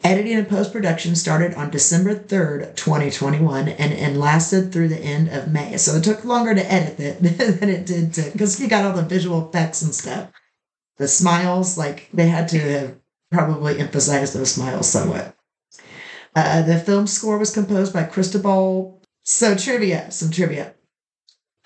editing 0.04 0.34
and 0.34 0.48
post 0.48 0.72
production 0.72 1.14
started 1.14 1.54
on 1.54 1.70
December 1.70 2.14
3rd, 2.14 2.76
2021, 2.76 3.68
and, 3.68 3.92
and 3.92 4.18
lasted 4.18 4.72
through 4.72 4.88
the 4.88 4.98
end 4.98 5.28
of 5.28 5.50
May. 5.50 5.76
So, 5.76 5.96
it 5.96 6.04
took 6.04 6.24
longer 6.24 6.54
to 6.54 6.72
edit 6.72 7.00
it 7.00 7.20
than 7.60 7.68
it 7.68 7.86
did 7.86 8.14
to, 8.14 8.30
because 8.32 8.60
you 8.60 8.68
got 8.68 8.84
all 8.84 8.96
the 8.96 9.02
visual 9.02 9.48
effects 9.48 9.82
and 9.82 9.94
stuff. 9.94 10.30
The 10.98 11.08
smiles, 11.08 11.78
like, 11.78 12.08
they 12.12 12.28
had 12.28 12.48
to 12.48 12.58
have 12.58 12.96
probably 13.30 13.78
emphasized 13.78 14.34
those 14.34 14.52
smiles 14.52 14.88
somewhat. 14.88 15.36
Uh, 16.34 16.62
the 16.62 16.78
film 16.78 17.06
score 17.06 17.38
was 17.38 17.52
composed 17.52 17.92
by 17.92 18.04
Cristobal. 18.04 19.02
So, 19.24 19.54
trivia, 19.54 20.10
some 20.10 20.30
trivia. 20.30 20.74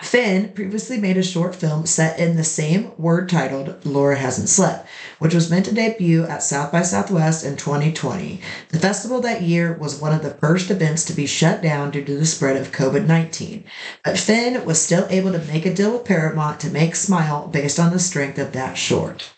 Finn 0.05 0.51
previously 0.51 0.99
made 0.99 1.17
a 1.17 1.23
short 1.23 1.57
film 1.57 1.87
set 1.87 2.19
in 2.19 2.37
the 2.37 2.45
same 2.45 2.93
word 2.99 3.27
titled 3.29 3.85
Laura 3.87 4.17
Hasn't 4.17 4.51
Slept, 4.51 4.87
which 5.19 5.35
was 5.35 5.51
meant 5.51 5.65
to 5.65 5.75
debut 5.75 6.25
at 6.25 6.43
South 6.43 6.71
by 6.71 6.83
Southwest 6.83 7.43
in 7.43 7.57
2020. 7.57 8.39
The 8.69 8.79
festival 8.79 9.23
that 9.23 9.43
year 9.43 9.73
was 9.73 9.99
one 9.99 10.13
of 10.13 10.23
the 10.23 10.35
first 10.35 10.71
events 10.71 11.07
to 11.07 11.15
be 11.15 11.27
shut 11.27 11.63
down 11.63 11.91
due 11.91 12.05
to 12.05 12.19
the 12.19 12.27
spread 12.27 12.57
of 12.59 12.71
COVID 12.71 13.07
19. 13.07 13.65
But 14.05 14.19
Finn 14.19 14.65
was 14.67 14.81
still 14.81 15.07
able 15.09 15.33
to 15.33 15.39
make 15.39 15.65
a 15.65 15.75
deal 15.75 15.93
with 15.93 16.05
Paramount 16.05 16.61
to 16.61 16.71
make 16.71 16.95
Smile 16.97 17.49
based 17.49 17.81
on 17.81 17.91
the 17.91 17.99
strength 17.99 18.39
of 18.39 18.53
that 18.53 18.77
short. 18.77 19.33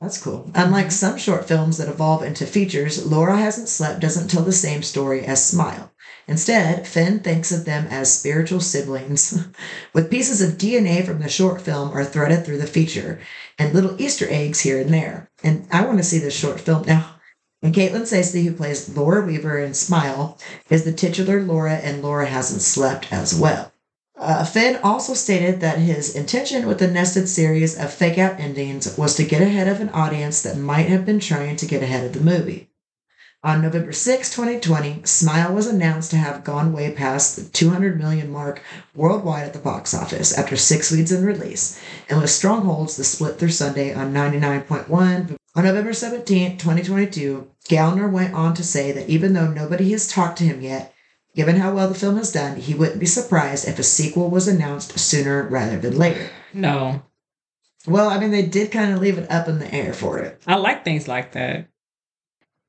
That's 0.00 0.22
cool. 0.22 0.50
Unlike 0.54 0.90
some 0.90 1.16
short 1.16 1.46
films 1.48 1.78
that 1.78 1.88
evolve 1.88 2.22
into 2.22 2.46
features, 2.46 3.06
Laura 3.06 3.36
Hasn't 3.36 3.68
Slept 3.68 4.00
doesn't 4.00 4.28
tell 4.28 4.42
the 4.42 4.52
same 4.52 4.82
story 4.82 5.24
as 5.24 5.44
Smile. 5.44 5.92
Instead, 6.26 6.86
Finn 6.86 7.20
thinks 7.20 7.52
of 7.52 7.64
them 7.64 7.86
as 7.88 8.12
spiritual 8.12 8.60
siblings, 8.60 9.46
with 9.92 10.10
pieces 10.10 10.40
of 10.40 10.58
DNA 10.58 11.04
from 11.04 11.20
the 11.20 11.28
short 11.28 11.60
film 11.60 11.90
are 11.92 12.04
threaded 12.04 12.44
through 12.44 12.58
the 12.58 12.66
feature, 12.66 13.20
and 13.58 13.72
little 13.72 14.00
Easter 14.00 14.26
eggs 14.28 14.60
here 14.60 14.80
and 14.80 14.92
there. 14.92 15.30
And 15.42 15.66
I 15.70 15.84
want 15.84 15.98
to 15.98 16.04
see 16.04 16.18
this 16.18 16.36
short 16.36 16.60
film 16.60 16.84
now. 16.86 17.16
And 17.62 17.74
Caitlin 17.74 18.02
Stasey, 18.02 18.44
who 18.44 18.52
plays 18.52 18.94
Laura 18.94 19.24
Weaver 19.24 19.58
in 19.58 19.74
Smile, 19.74 20.38
is 20.68 20.84
the 20.84 20.92
titular 20.92 21.40
Laura, 21.40 21.74
and 21.74 22.02
Laura 22.02 22.26
hasn't 22.26 22.62
slept 22.62 23.10
as 23.12 23.34
well. 23.34 23.72
Uh, 24.26 24.42
Finn 24.42 24.78
also 24.82 25.12
stated 25.12 25.60
that 25.60 25.76
his 25.76 26.16
intention 26.16 26.66
with 26.66 26.78
the 26.78 26.88
nested 26.88 27.28
series 27.28 27.78
of 27.78 27.92
fake 27.92 28.16
out 28.16 28.40
endings 28.40 28.96
was 28.96 29.14
to 29.16 29.22
get 29.22 29.42
ahead 29.42 29.68
of 29.68 29.82
an 29.82 29.90
audience 29.90 30.40
that 30.40 30.56
might 30.56 30.88
have 30.88 31.04
been 31.04 31.20
trying 31.20 31.56
to 31.56 31.66
get 31.66 31.82
ahead 31.82 32.06
of 32.06 32.14
the 32.14 32.20
movie. 32.20 32.70
On 33.42 33.60
November 33.60 33.92
6, 33.92 34.30
2020, 34.34 35.02
Smile 35.04 35.52
was 35.52 35.66
announced 35.66 36.10
to 36.12 36.16
have 36.16 36.42
gone 36.42 36.72
way 36.72 36.90
past 36.90 37.36
the 37.36 37.42
200 37.42 37.98
million 37.98 38.32
mark 38.32 38.62
worldwide 38.94 39.44
at 39.44 39.52
the 39.52 39.58
box 39.58 39.92
office 39.92 40.32
after 40.32 40.56
six 40.56 40.90
weeks 40.90 41.12
in 41.12 41.22
release, 41.22 41.78
and 42.08 42.18
with 42.18 42.30
strongholds 42.30 42.96
the 42.96 43.04
split 43.04 43.38
through 43.38 43.50
Sunday 43.50 43.92
on 43.92 44.14
99.1. 44.14 45.36
On 45.54 45.64
November 45.64 45.92
17, 45.92 46.56
2022, 46.56 47.46
Gallner 47.68 48.10
went 48.10 48.32
on 48.32 48.54
to 48.54 48.64
say 48.64 48.90
that 48.90 49.10
even 49.10 49.34
though 49.34 49.48
nobody 49.48 49.92
has 49.92 50.08
talked 50.08 50.38
to 50.38 50.44
him 50.44 50.62
yet, 50.62 50.93
given 51.34 51.56
how 51.56 51.74
well 51.74 51.88
the 51.88 51.94
film 51.94 52.16
has 52.16 52.32
done, 52.32 52.56
he 52.56 52.74
wouldn't 52.74 53.00
be 53.00 53.06
surprised 53.06 53.66
if 53.68 53.78
a 53.78 53.82
sequel 53.82 54.30
was 54.30 54.48
announced 54.48 54.98
sooner 54.98 55.46
rather 55.48 55.78
than 55.78 55.96
later. 55.96 56.30
No. 56.52 57.02
Well, 57.86 58.08
I 58.08 58.18
mean, 58.18 58.30
they 58.30 58.46
did 58.46 58.72
kind 58.72 58.92
of 58.92 59.00
leave 59.00 59.18
it 59.18 59.30
up 59.30 59.48
in 59.48 59.58
the 59.58 59.72
air 59.72 59.92
for 59.92 60.18
it. 60.18 60.42
I 60.46 60.56
like 60.56 60.84
things 60.84 61.06
like 61.06 61.32
that. 61.32 61.68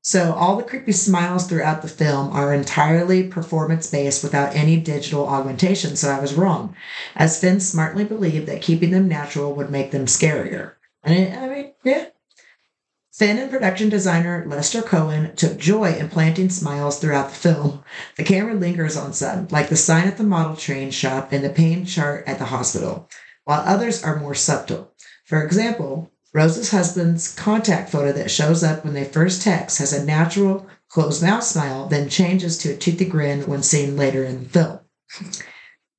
So 0.02 0.34
all 0.34 0.56
the 0.56 0.62
creepy 0.62 0.92
smiles 0.92 1.48
throughout 1.48 1.82
the 1.82 1.88
film 1.88 2.30
are 2.30 2.54
entirely 2.54 3.26
performance 3.26 3.90
based 3.90 4.22
without 4.22 4.54
any 4.54 4.76
digital 4.76 5.26
augmentation, 5.26 5.96
so 5.96 6.10
I 6.10 6.20
was 6.20 6.34
wrong. 6.34 6.76
As 7.16 7.40
Finn 7.40 7.58
smartly 7.58 8.04
believed 8.04 8.46
that 8.46 8.62
keeping 8.62 8.92
them 8.92 9.08
natural 9.08 9.52
would 9.54 9.68
make 9.68 9.90
them 9.90 10.06
scarier. 10.06 10.74
And 11.02 11.18
it, 11.18 11.36
I 11.36 11.48
mean, 11.48 11.72
yeah. 11.82 12.06
Finn 13.16 13.38
and 13.38 13.50
production 13.50 13.88
designer 13.88 14.44
Lester 14.46 14.82
Cohen 14.82 15.34
took 15.36 15.56
joy 15.56 15.94
in 15.94 16.10
planting 16.10 16.50
smiles 16.50 16.98
throughout 16.98 17.30
the 17.30 17.34
film. 17.34 17.82
The 18.18 18.24
camera 18.24 18.52
lingers 18.52 18.94
on 18.94 19.14
some, 19.14 19.48
like 19.50 19.70
the 19.70 19.76
sign 19.76 20.06
at 20.06 20.18
the 20.18 20.22
model 20.22 20.54
train 20.54 20.90
shop 20.90 21.32
and 21.32 21.42
the 21.42 21.48
pain 21.48 21.86
chart 21.86 22.24
at 22.28 22.38
the 22.38 22.44
hospital, 22.44 23.08
while 23.44 23.62
others 23.64 24.04
are 24.04 24.20
more 24.20 24.34
subtle. 24.34 24.92
For 25.24 25.42
example, 25.42 26.12
Rose's 26.34 26.72
husband's 26.72 27.34
contact 27.34 27.88
photo 27.88 28.12
that 28.12 28.30
shows 28.30 28.62
up 28.62 28.84
when 28.84 28.92
they 28.92 29.04
first 29.04 29.40
text 29.40 29.78
has 29.78 29.94
a 29.94 30.04
natural 30.04 30.66
closed 30.90 31.22
mouth 31.22 31.44
smile, 31.44 31.88
then 31.88 32.10
changes 32.10 32.58
to 32.58 32.74
a 32.74 32.76
toothy 32.76 33.06
grin 33.06 33.46
when 33.46 33.62
seen 33.62 33.96
later 33.96 34.24
in 34.24 34.42
the 34.42 34.48
film. 34.50 34.80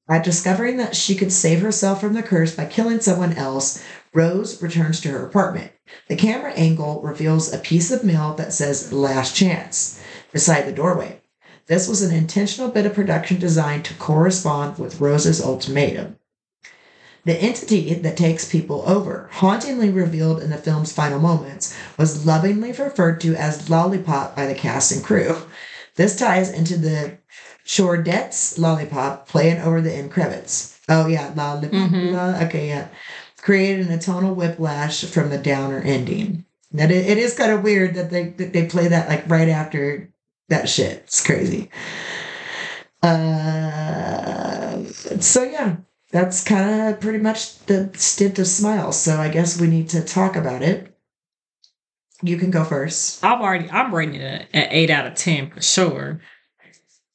By 0.07 0.19
discovering 0.19 0.77
that 0.77 0.95
she 0.95 1.15
could 1.15 1.31
save 1.31 1.61
herself 1.61 1.99
from 1.99 2.13
the 2.13 2.21
curse 2.21 2.55
by 2.55 2.65
killing 2.65 3.01
someone 3.01 3.33
else, 3.33 3.83
Rose 4.17 4.59
returns 4.63 4.99
to 5.01 5.09
her 5.09 5.23
apartment. 5.23 5.71
The 6.07 6.15
camera 6.15 6.51
angle 6.53 7.01
reveals 7.03 7.53
a 7.53 7.59
piece 7.59 7.91
of 7.91 8.03
mail 8.03 8.33
that 8.33 8.51
says 8.51 8.91
last 8.91 9.35
chance 9.35 10.01
beside 10.31 10.63
the 10.65 10.71
doorway. 10.71 11.21
This 11.67 11.87
was 11.87 12.01
an 12.01 12.15
intentional 12.15 12.69
bit 12.69 12.87
of 12.87 12.95
production 12.95 13.39
design 13.39 13.83
to 13.83 13.93
correspond 13.93 14.79
with 14.79 14.99
Rose's 14.99 15.39
ultimatum. 15.39 16.17
The 17.25 17.35
entity 17.35 17.93
that 17.93 18.17
takes 18.17 18.49
people 18.49 18.83
over, 18.87 19.29
hauntingly 19.33 19.91
revealed 19.91 20.41
in 20.41 20.49
the 20.49 20.57
film's 20.57 20.91
final 20.93 21.19
moments, 21.19 21.75
was 21.97 22.25
lovingly 22.25 22.71
referred 22.71 23.21
to 23.21 23.35
as 23.35 23.69
Lollipop 23.69 24.35
by 24.35 24.47
the 24.47 24.55
cast 24.55 24.91
and 24.93 25.03
crew. 25.03 25.37
This 25.95 26.15
ties 26.15 26.49
into 26.49 26.77
the 26.77 27.19
Chordettes 27.65 28.57
Lollipop 28.57 29.27
playing 29.27 29.61
over 29.61 29.79
the 29.81 29.93
end 29.93 30.09
credits. 30.11 30.79
Oh, 30.89 31.05
yeah, 31.07 31.33
Lollipop. 31.35 31.71
Mhm. 31.91 32.45
Okay, 32.47 32.69
yeah. 32.69 32.87
Created 33.47 33.89
a 33.89 33.97
tonal 33.97 34.35
whiplash 34.35 35.05
from 35.05 35.29
the 35.29 35.37
downer 35.37 35.79
ending. 35.79 36.43
That 36.73 36.91
it, 36.91 37.05
it 37.05 37.17
is 37.17 37.33
kind 37.33 37.49
of 37.49 37.63
weird 37.63 37.95
that 37.95 38.09
they 38.09 38.31
that 38.31 38.51
they 38.51 38.65
play 38.67 38.89
that 38.89 39.07
like 39.07 39.23
right 39.29 39.47
after 39.47 40.11
that 40.49 40.67
shit. 40.67 41.03
It's 41.05 41.25
crazy. 41.25 41.69
Uh, 43.01 44.83
so 45.21 45.43
yeah, 45.43 45.77
that's 46.11 46.43
kind 46.43 46.93
of 46.93 46.99
pretty 46.99 47.19
much 47.19 47.57
the 47.67 47.89
stint 47.95 48.37
of 48.37 48.47
smiles. 48.47 48.99
So 48.99 49.15
I 49.15 49.29
guess 49.29 49.61
we 49.61 49.67
need 49.67 49.87
to 49.91 50.03
talk 50.03 50.35
about 50.35 50.61
it. 50.61 50.93
You 52.21 52.35
can 52.35 52.51
go 52.51 52.65
first. 52.65 53.23
I'm 53.23 53.41
already 53.41 53.71
I'm 53.71 53.95
rating 53.95 54.15
it 54.15 54.49
an 54.51 54.67
eight 54.71 54.89
out 54.89 55.07
of 55.07 55.15
ten 55.15 55.51
for 55.51 55.61
sure. 55.61 56.19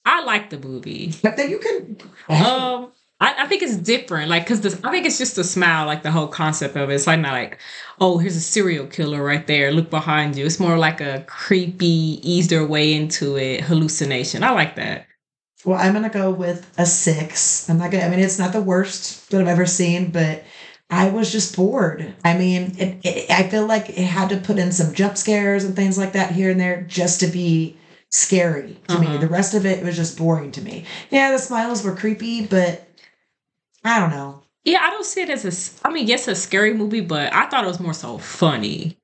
I 0.06 0.24
like 0.24 0.48
the 0.48 0.58
movie. 0.58 1.12
But 1.22 1.36
then 1.36 1.50
you 1.50 1.58
can. 1.58 1.98
Um, 2.30 2.92
I, 3.22 3.44
I 3.44 3.46
think 3.46 3.62
it's 3.62 3.76
different, 3.76 4.28
like, 4.30 4.44
cause 4.46 4.62
the, 4.62 4.68
I 4.86 4.90
think 4.90 5.06
it's 5.06 5.16
just 5.16 5.38
a 5.38 5.44
smile, 5.44 5.86
like 5.86 6.02
the 6.02 6.10
whole 6.10 6.26
concept 6.26 6.76
of 6.76 6.90
it. 6.90 6.94
It's 6.94 7.06
like 7.06 7.20
not 7.20 7.32
like, 7.32 7.58
oh, 8.00 8.18
here's 8.18 8.34
a 8.34 8.40
serial 8.40 8.86
killer 8.86 9.22
right 9.22 9.46
there. 9.46 9.70
Look 9.70 9.90
behind 9.90 10.36
you. 10.36 10.44
It's 10.44 10.58
more 10.58 10.76
like 10.76 11.00
a 11.00 11.24
creepy, 11.28 12.18
ease 12.22 12.48
their 12.48 12.66
way 12.66 12.94
into 12.94 13.36
it 13.36 13.60
hallucination. 13.62 14.42
I 14.42 14.50
like 14.50 14.74
that. 14.74 15.06
Well, 15.64 15.78
I'm 15.78 15.92
gonna 15.92 16.10
go 16.10 16.32
with 16.32 16.68
a 16.76 16.84
six. 16.84 17.70
I'm 17.70 17.78
not 17.78 17.92
gonna. 17.92 18.04
I 18.04 18.08
mean, 18.08 18.18
it's 18.18 18.40
not 18.40 18.52
the 18.52 18.60
worst 18.60 19.30
that 19.30 19.40
I've 19.40 19.46
ever 19.46 19.66
seen, 19.66 20.10
but 20.10 20.42
I 20.90 21.10
was 21.10 21.30
just 21.30 21.54
bored. 21.54 22.14
I 22.24 22.36
mean, 22.36 22.74
it, 22.76 23.06
it, 23.06 23.30
I 23.30 23.48
feel 23.48 23.66
like 23.66 23.88
it 23.90 24.04
had 24.04 24.30
to 24.30 24.38
put 24.38 24.58
in 24.58 24.72
some 24.72 24.92
jump 24.92 25.16
scares 25.16 25.62
and 25.62 25.76
things 25.76 25.96
like 25.96 26.14
that 26.14 26.32
here 26.32 26.50
and 26.50 26.58
there 26.58 26.82
just 26.82 27.20
to 27.20 27.28
be 27.28 27.76
scary 28.10 28.76
to 28.88 28.98
me. 28.98 29.06
Uh-huh. 29.06 29.18
The 29.18 29.28
rest 29.28 29.54
of 29.54 29.64
it 29.64 29.84
was 29.84 29.94
just 29.94 30.18
boring 30.18 30.50
to 30.52 30.60
me. 30.60 30.84
Yeah, 31.10 31.30
the 31.30 31.38
smiles 31.38 31.84
were 31.84 31.94
creepy, 31.94 32.44
but 32.44 32.88
I 33.84 34.00
don't 34.00 34.10
know. 34.10 34.42
Yeah, 34.64 34.78
I 34.82 34.90
don't 34.90 35.04
see 35.04 35.22
it 35.22 35.30
as 35.30 35.44
a. 35.82 35.86
I 35.88 35.92
mean, 35.92 36.06
yes, 36.06 36.28
a 36.28 36.34
scary 36.34 36.72
movie, 36.72 37.00
but 37.00 37.32
I 37.32 37.48
thought 37.48 37.64
it 37.64 37.68
was 37.68 37.80
more 37.80 37.94
so 37.94 38.18
funny. 38.18 38.96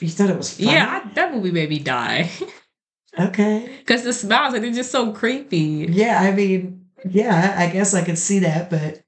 You 0.00 0.08
thought 0.08 0.28
it 0.28 0.36
was 0.36 0.54
funny? 0.54 0.72
Yeah, 0.72 1.02
I, 1.04 1.08
that 1.14 1.32
movie 1.34 1.52
made 1.52 1.70
me 1.70 1.78
die 1.78 2.30
okay. 3.18 3.76
because 3.78 4.02
the 4.04 4.12
smiles 4.12 4.52
like 4.52 4.60
they're 4.60 4.72
just 4.72 4.90
so 4.90 5.12
creepy. 5.12 5.86
Yeah, 5.88 6.20
I 6.20 6.32
mean, 6.32 6.86
yeah, 7.08 7.54
I 7.58 7.70
guess 7.70 7.94
I 7.94 8.04
could 8.04 8.18
see 8.18 8.40
that, 8.40 8.68
but, 8.68 9.02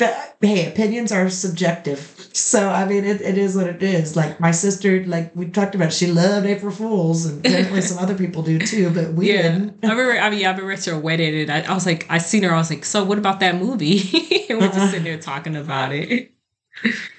but 0.00 0.36
hey, 0.40 0.66
opinions 0.66 1.12
are 1.12 1.30
subjective. 1.30 2.00
So 2.32 2.68
I 2.68 2.86
mean, 2.86 3.04
it, 3.04 3.20
it 3.20 3.38
is 3.38 3.54
what 3.56 3.68
it 3.68 3.82
is. 3.82 4.16
Like 4.16 4.40
my 4.40 4.50
sister, 4.50 5.04
like 5.06 5.34
we 5.36 5.46
talked 5.48 5.76
about, 5.76 5.92
she 5.92 6.08
loved 6.08 6.46
April 6.46 6.72
Fools, 6.72 7.26
and 7.26 7.46
apparently 7.46 7.82
some 7.82 7.98
other 7.98 8.16
people 8.16 8.42
do 8.42 8.58
too, 8.58 8.90
but 8.90 9.12
we 9.12 9.32
yeah, 9.32 9.42
didn't. 9.42 9.84
I 9.84 9.90
remember. 9.90 10.18
I 10.20 10.30
mean, 10.30 10.44
I 10.46 10.50
remember 10.50 10.72
at 10.72 10.86
your 10.86 10.98
wedding, 10.98 11.34
and 11.42 11.50
I, 11.50 11.60
I 11.70 11.74
was 11.74 11.86
like, 11.86 12.06
I 12.10 12.18
seen 12.18 12.42
her. 12.44 12.52
I 12.52 12.58
was 12.58 12.70
like, 12.70 12.84
so 12.84 13.04
what 13.04 13.18
about 13.18 13.40
that 13.40 13.56
movie? 13.56 14.00
and 14.50 14.58
we're 14.58 14.66
Uh-uh. 14.66 14.72
just 14.72 14.90
sitting 14.90 15.04
there 15.04 15.18
talking 15.18 15.56
about 15.56 15.92
it. 15.92 16.32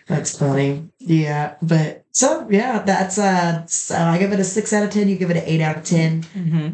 That's 0.08 0.38
funny. 0.38 0.89
Yeah, 1.00 1.56
but 1.62 2.06
so 2.12 2.48
yeah, 2.50 2.80
that's 2.84 3.17
uh, 3.17 3.65
so 3.67 3.96
I 3.96 4.17
give 4.17 4.34
it 4.34 4.39
a 4.39 4.44
six 4.44 4.74
out 4.74 4.84
of 4.84 4.89
ten. 4.89 5.08
You 5.08 5.17
give 5.17 5.32
it 5.32 5.38
an 5.38 5.44
eight 5.46 5.62
out 5.62 5.78
of 5.78 5.84
ten. 5.84 6.24
hmm 6.24 6.70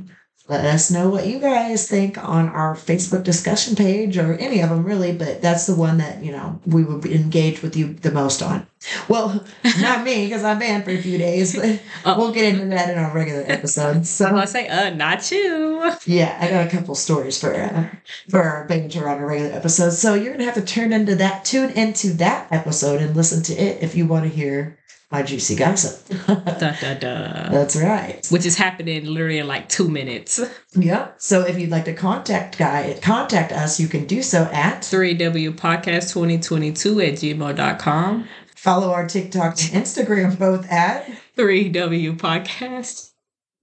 Let 0.49 0.63
us 0.63 0.89
know 0.89 1.09
what 1.09 1.27
you 1.27 1.39
guys 1.39 1.89
think 1.89 2.17
on 2.17 2.47
our 2.47 2.73
Facebook 2.73 3.23
discussion 3.23 3.75
page 3.75 4.17
or 4.17 4.33
any 4.35 4.61
of 4.61 4.69
them 4.69 4.85
really, 4.85 5.11
but 5.11 5.41
that's 5.41 5.65
the 5.65 5.75
one 5.75 5.97
that, 5.97 6.23
you 6.23 6.31
know, 6.31 6.57
we 6.65 6.85
would 6.85 7.05
engage 7.05 7.61
with 7.61 7.75
you 7.75 7.93
the 7.95 8.11
most 8.11 8.41
on. 8.41 8.65
Well, 9.09 9.43
not 9.81 10.05
me 10.05 10.25
because 10.25 10.45
I'm 10.45 10.59
banned 10.59 10.85
for 10.85 10.91
a 10.91 11.01
few 11.01 11.17
days, 11.17 11.53
but 11.53 11.81
Oh. 12.05 12.17
we'll 12.17 12.31
get 12.31 12.45
into 12.53 12.67
that 12.67 12.89
in 12.89 12.97
our 12.97 13.13
regular 13.13 13.43
episodes. 13.45 14.09
So 14.09 14.37
I 14.37 14.45
say, 14.45 14.69
uh, 14.69 14.91
not 14.91 15.29
you. 15.31 15.91
yeah, 16.05 16.37
I 16.39 16.49
got 16.49 16.67
a 16.67 16.69
couple 16.69 16.95
stories 16.95 17.37
for 17.39 17.53
uh, 17.53 17.89
for 18.29 18.41
our 18.41 18.65
banter 18.67 19.09
on 19.09 19.17
a 19.21 19.25
regular 19.25 19.51
episode. 19.51 19.91
So 19.91 20.13
you're 20.13 20.31
gonna 20.31 20.45
have 20.45 20.53
to 20.55 20.61
turn 20.61 20.93
into 20.93 21.15
that, 21.15 21.43
tune 21.43 21.71
into 21.71 22.13
that 22.13 22.47
episode 22.51 23.01
and 23.01 23.15
listen 23.17 23.43
to 23.43 23.53
it 23.53 23.83
if 23.83 23.95
you 23.95 24.05
want 24.05 24.23
to 24.23 24.29
hear 24.29 24.77
my 25.11 25.23
juicy 25.23 25.55
gossip. 25.55 26.05
Da 26.27 26.35
da 26.81 26.93
da. 26.95 27.49
That's 27.49 27.75
right. 27.75 28.25
Which 28.29 28.45
is 28.45 28.57
happening 28.57 29.05
literally 29.05 29.37
in 29.39 29.47
like 29.47 29.69
two 29.69 29.87
minutes. 29.89 30.39
Yeah. 30.75 31.11
So 31.17 31.41
if 31.45 31.57
you'd 31.57 31.69
like 31.69 31.85
to 31.85 31.93
contact 31.93 32.57
guy 32.57 32.97
contact 33.01 33.51
us, 33.51 33.79
you 33.79 33.87
can 33.87 34.05
do 34.05 34.21
so 34.21 34.43
at 34.51 34.81
3W 34.81 35.51
Podcast 35.55 36.13
2022 36.13 37.01
at 37.01 37.13
gmail.com. 37.13 38.27
follow 38.55 38.91
our 38.91 39.07
TikTok 39.07 39.51
and 39.51 39.83
Instagram 39.85 40.37
both 40.37 40.69
at 40.71 41.05
3W 41.37 42.17
Podcast. 42.17 43.11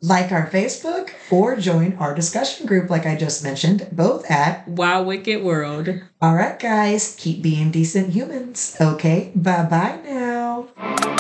Like 0.01 0.33
our 0.33 0.51
Facebook 0.51 1.11
or 1.31 1.57
join 1.57 1.95
our 1.95 2.15
discussion 2.15 2.67
group, 2.67 2.91
like 2.91 3.07
I 3.07 3.17
just 3.17 3.43
mentioned, 3.43 3.89
both 3.91 4.31
at 4.31 4.69
Wild 4.69 5.07
Wicked 5.07 5.43
World. 5.43 5.89
All 6.21 6.35
right, 6.35 6.59
guys, 6.59 7.17
keep 7.19 7.41
being 7.43 7.71
decent 7.71 8.11
humans. 8.11 8.77
Okay, 8.79 9.33
bye 9.35 9.65
bye 9.65 9.99
now. 10.05 11.14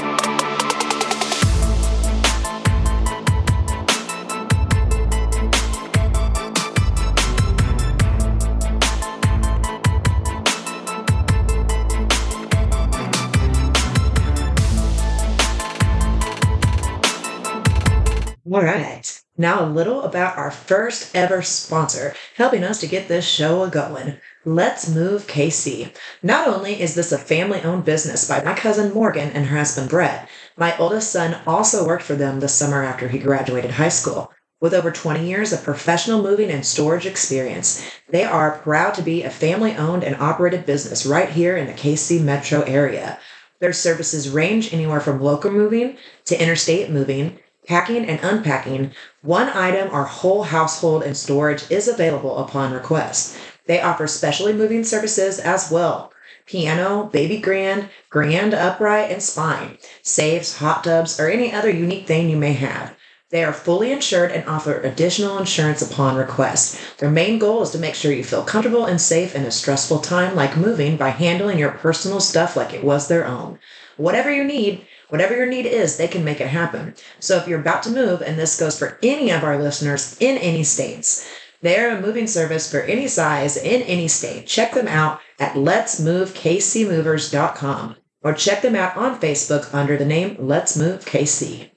All 18.54 18.62
right. 18.62 19.20
Now, 19.36 19.64
a 19.64 19.66
little 19.66 20.02
about 20.02 20.38
our 20.38 20.52
first 20.52 21.12
ever 21.12 21.42
sponsor, 21.42 22.14
helping 22.36 22.62
us 22.62 22.78
to 22.78 22.86
get 22.86 23.08
this 23.08 23.26
show 23.26 23.64
a 23.64 23.68
going. 23.68 24.18
Let's 24.44 24.88
Move 24.88 25.26
KC. 25.26 25.92
Not 26.22 26.46
only 26.46 26.80
is 26.80 26.94
this 26.94 27.10
a 27.10 27.18
family 27.18 27.60
owned 27.62 27.84
business 27.84 28.28
by 28.28 28.44
my 28.44 28.54
cousin 28.54 28.94
Morgan 28.94 29.30
and 29.30 29.46
her 29.46 29.56
husband 29.56 29.90
Brett, 29.90 30.28
my 30.56 30.78
oldest 30.78 31.10
son 31.10 31.36
also 31.48 31.84
worked 31.84 32.04
for 32.04 32.14
them 32.14 32.38
the 32.38 32.46
summer 32.46 32.84
after 32.84 33.08
he 33.08 33.18
graduated 33.18 33.72
high 33.72 33.88
school. 33.88 34.32
With 34.60 34.72
over 34.72 34.92
20 34.92 35.26
years 35.26 35.52
of 35.52 35.64
professional 35.64 36.22
moving 36.22 36.52
and 36.52 36.64
storage 36.64 37.06
experience, 37.06 37.84
they 38.08 38.22
are 38.22 38.58
proud 38.58 38.94
to 38.94 39.02
be 39.02 39.24
a 39.24 39.30
family 39.30 39.74
owned 39.74 40.04
and 40.04 40.14
operated 40.14 40.64
business 40.64 41.04
right 41.04 41.30
here 41.30 41.56
in 41.56 41.66
the 41.66 41.72
KC 41.72 42.22
metro 42.22 42.60
area. 42.60 43.18
Their 43.58 43.72
services 43.72 44.28
range 44.28 44.72
anywhere 44.72 45.00
from 45.00 45.20
local 45.20 45.50
moving 45.50 45.96
to 46.26 46.40
interstate 46.40 46.90
moving, 46.90 47.40
packing 47.66 48.06
and 48.06 48.20
unpacking, 48.22 48.92
one 49.22 49.48
item 49.48 49.88
or 49.92 50.04
whole 50.04 50.44
household 50.44 51.02
and 51.02 51.16
storage 51.16 51.70
is 51.70 51.88
available 51.88 52.38
upon 52.38 52.72
request. 52.72 53.36
They 53.66 53.80
offer 53.80 54.06
specially 54.06 54.52
moving 54.52 54.84
services 54.84 55.38
as 55.38 55.70
well. 55.70 56.12
Piano, 56.46 57.04
baby 57.12 57.38
grand, 57.38 57.88
grand 58.10 58.52
upright, 58.52 59.10
and 59.10 59.22
spine, 59.22 59.78
safes, 60.02 60.58
hot 60.58 60.84
tubs, 60.84 61.18
or 61.18 61.28
any 61.28 61.52
other 61.52 61.70
unique 61.70 62.06
thing 62.06 62.28
you 62.28 62.36
may 62.36 62.52
have. 62.52 62.94
They 63.30 63.42
are 63.42 63.52
fully 63.52 63.90
insured 63.90 64.30
and 64.30 64.46
offer 64.46 64.80
additional 64.80 65.38
insurance 65.38 65.82
upon 65.82 66.16
request. 66.16 66.78
Their 66.98 67.10
main 67.10 67.38
goal 67.38 67.62
is 67.62 67.70
to 67.70 67.78
make 67.78 67.94
sure 67.94 68.12
you 68.12 68.22
feel 68.22 68.44
comfortable 68.44 68.84
and 68.84 69.00
safe 69.00 69.34
in 69.34 69.44
a 69.44 69.50
stressful 69.50 70.00
time 70.00 70.36
like 70.36 70.56
moving 70.56 70.96
by 70.96 71.08
handling 71.08 71.58
your 71.58 71.72
personal 71.72 72.20
stuff 72.20 72.56
like 72.56 72.74
it 72.74 72.84
was 72.84 73.08
their 73.08 73.26
own. 73.26 73.58
Whatever 73.96 74.30
you 74.30 74.44
need, 74.44 74.86
Whatever 75.14 75.36
your 75.36 75.46
need 75.46 75.64
is, 75.64 75.96
they 75.96 76.08
can 76.08 76.24
make 76.24 76.40
it 76.40 76.48
happen. 76.48 76.92
So 77.20 77.36
if 77.36 77.46
you're 77.46 77.60
about 77.60 77.84
to 77.84 77.90
move, 77.90 78.20
and 78.20 78.36
this 78.36 78.58
goes 78.58 78.76
for 78.76 78.98
any 79.00 79.30
of 79.30 79.44
our 79.44 79.62
listeners 79.62 80.16
in 80.18 80.36
any 80.38 80.64
states, 80.64 81.24
they're 81.62 81.96
a 81.96 82.00
moving 82.00 82.26
service 82.26 82.68
for 82.68 82.80
any 82.80 83.06
size 83.06 83.56
in 83.56 83.82
any 83.82 84.08
state. 84.08 84.48
Check 84.48 84.72
them 84.72 84.88
out 84.88 85.20
at 85.38 85.54
letsmovekcmovers.com 85.54 87.96
or 88.22 88.32
check 88.32 88.62
them 88.62 88.74
out 88.74 88.96
on 88.96 89.20
Facebook 89.20 89.72
under 89.72 89.96
the 89.96 90.04
name 90.04 90.34
Let's 90.36 90.76
Move 90.76 91.04
KC. 91.04 91.70